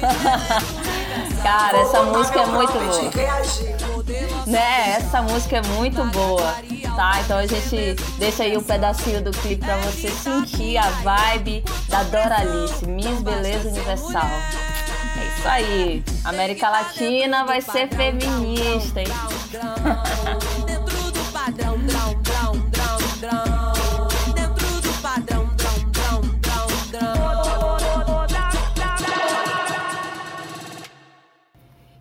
[1.42, 3.89] Cara, essa música é muito boa.
[4.46, 4.96] Né?
[4.96, 6.56] Essa música é muito boa,
[6.96, 7.20] tá?
[7.20, 12.02] Então a gente deixa aí um pedacinho do clipe pra você sentir a vibe da
[12.04, 14.28] Doralice, Miss Beleza Universal.
[15.16, 16.04] É isso aí.
[16.24, 19.08] América Latina vai ser feminista, hein?
[20.66, 24.08] Dentro do padrão, drão, drão, drão, drão.
[24.34, 26.20] Dentro do padrão, drão, drão,
[26.90, 27.40] drão,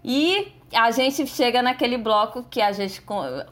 [0.03, 3.01] E a gente chega naquele bloco que a gente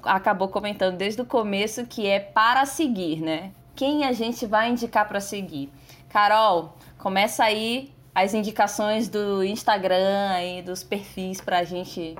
[0.03, 3.51] acabou comentando desde o começo, que é para seguir, né?
[3.75, 5.71] Quem a gente vai indicar para seguir?
[6.09, 12.15] Carol, começa aí as indicações do Instagram e dos perfis para a gente.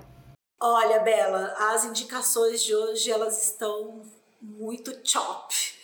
[0.62, 4.02] Olha, Bela, as indicações de hoje elas estão
[4.42, 5.77] muito chop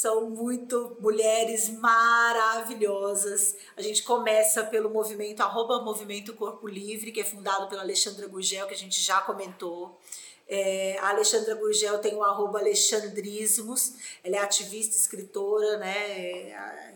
[0.00, 3.54] são muito mulheres maravilhosas.
[3.76, 8.66] A gente começa pelo movimento arroba Movimento Corpo Livre, que é fundado pela Alexandra Gurgel,
[8.66, 10.00] que a gente já comentou.
[10.48, 13.92] É, a Alexandra Gurgel tem o arroba Alexandrismos,
[14.24, 15.98] ela é ativista, escritora, né?
[15.98, 16.94] É,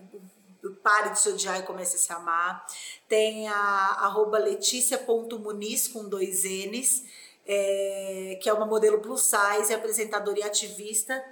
[0.83, 2.67] pare de se odiar e comece a se amar.
[3.07, 7.05] Tem a arroba Letícia.muniz com dois N's,
[7.47, 11.23] é, que é uma modelo plus size, apresentadora e ativista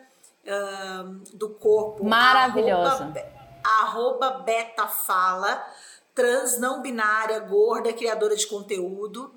[1.34, 2.04] do corpo.
[2.04, 3.04] Maravilhosa.
[3.04, 3.24] Arroba,
[3.64, 5.64] arroba Beta Fala,
[6.14, 9.32] trans não binária, gorda, criadora de conteúdo.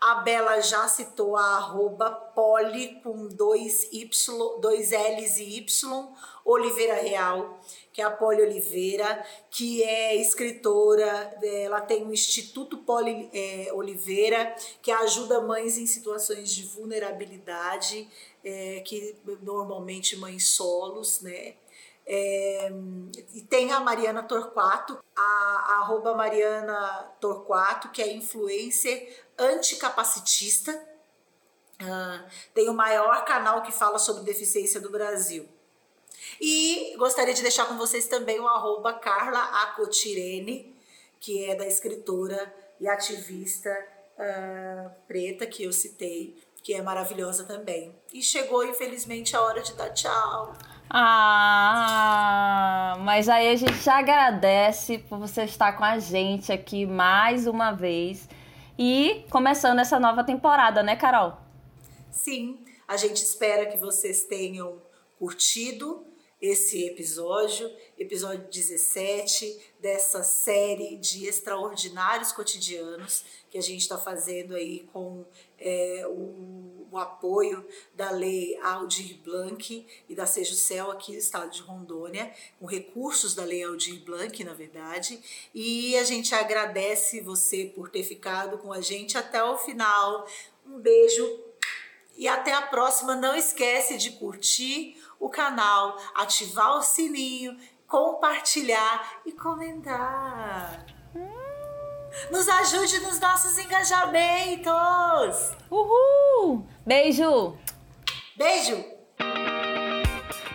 [0.00, 4.08] A Bela já citou a arroba poli com dois, y,
[4.60, 6.14] dois L's e Y,
[6.46, 7.60] Oliveira Real,
[7.92, 14.54] que é a Poli Oliveira, que é escritora, ela tem o Instituto Poli é, Oliveira,
[14.80, 18.08] que ajuda mães em situações de vulnerabilidade
[18.44, 21.54] é, que normalmente mães solos, né?
[22.08, 22.70] É,
[23.34, 30.70] e tem a Mariana Torquato, a, a arroba Mariana Torquato, que é influencer anticapacitista,
[31.82, 35.48] uh, tem o maior canal que fala sobre deficiência do Brasil.
[36.40, 40.74] E gostaria de deixar com vocês também o arroba Carla Acotirene,
[41.20, 43.70] que é da escritora e ativista
[44.18, 47.94] uh, preta que eu citei, que é maravilhosa também.
[48.12, 50.52] E chegou, infelizmente, a hora de dar tchau.
[50.88, 51.76] Ah,
[53.00, 57.72] mas aí a gente já agradece por você estar com a gente aqui mais uma
[57.72, 58.28] vez
[58.78, 61.38] e começando essa nova temporada, né, Carol?
[62.10, 64.80] Sim, a gente espera que vocês tenham
[65.18, 66.06] curtido
[66.40, 74.86] esse episódio, episódio 17 dessa série de extraordinários cotidianos que a gente está fazendo aí
[74.92, 75.24] com
[75.58, 81.50] é, o, o, apoio da lei Aldir Blanc e da Seja Céu aqui no estado
[81.50, 82.30] de Rondônia,
[82.60, 85.18] com recursos da lei Aldir Blanc, na verdade.
[85.54, 90.26] E a gente agradece você por ter ficado com a gente até o final.
[90.66, 91.46] Um beijo
[92.16, 93.14] e até a próxima.
[93.14, 97.56] Não esquece de curtir o canal, ativar o sininho,
[97.86, 100.84] compartilhar e comentar.
[102.30, 105.52] Nos ajude nos nossos engajamentos.
[105.70, 106.66] Uhul!
[106.86, 107.58] Beijo!
[108.36, 108.84] Beijo!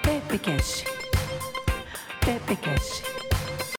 [0.03, 0.85] Pepecast.
[2.25, 3.10] Pepecast.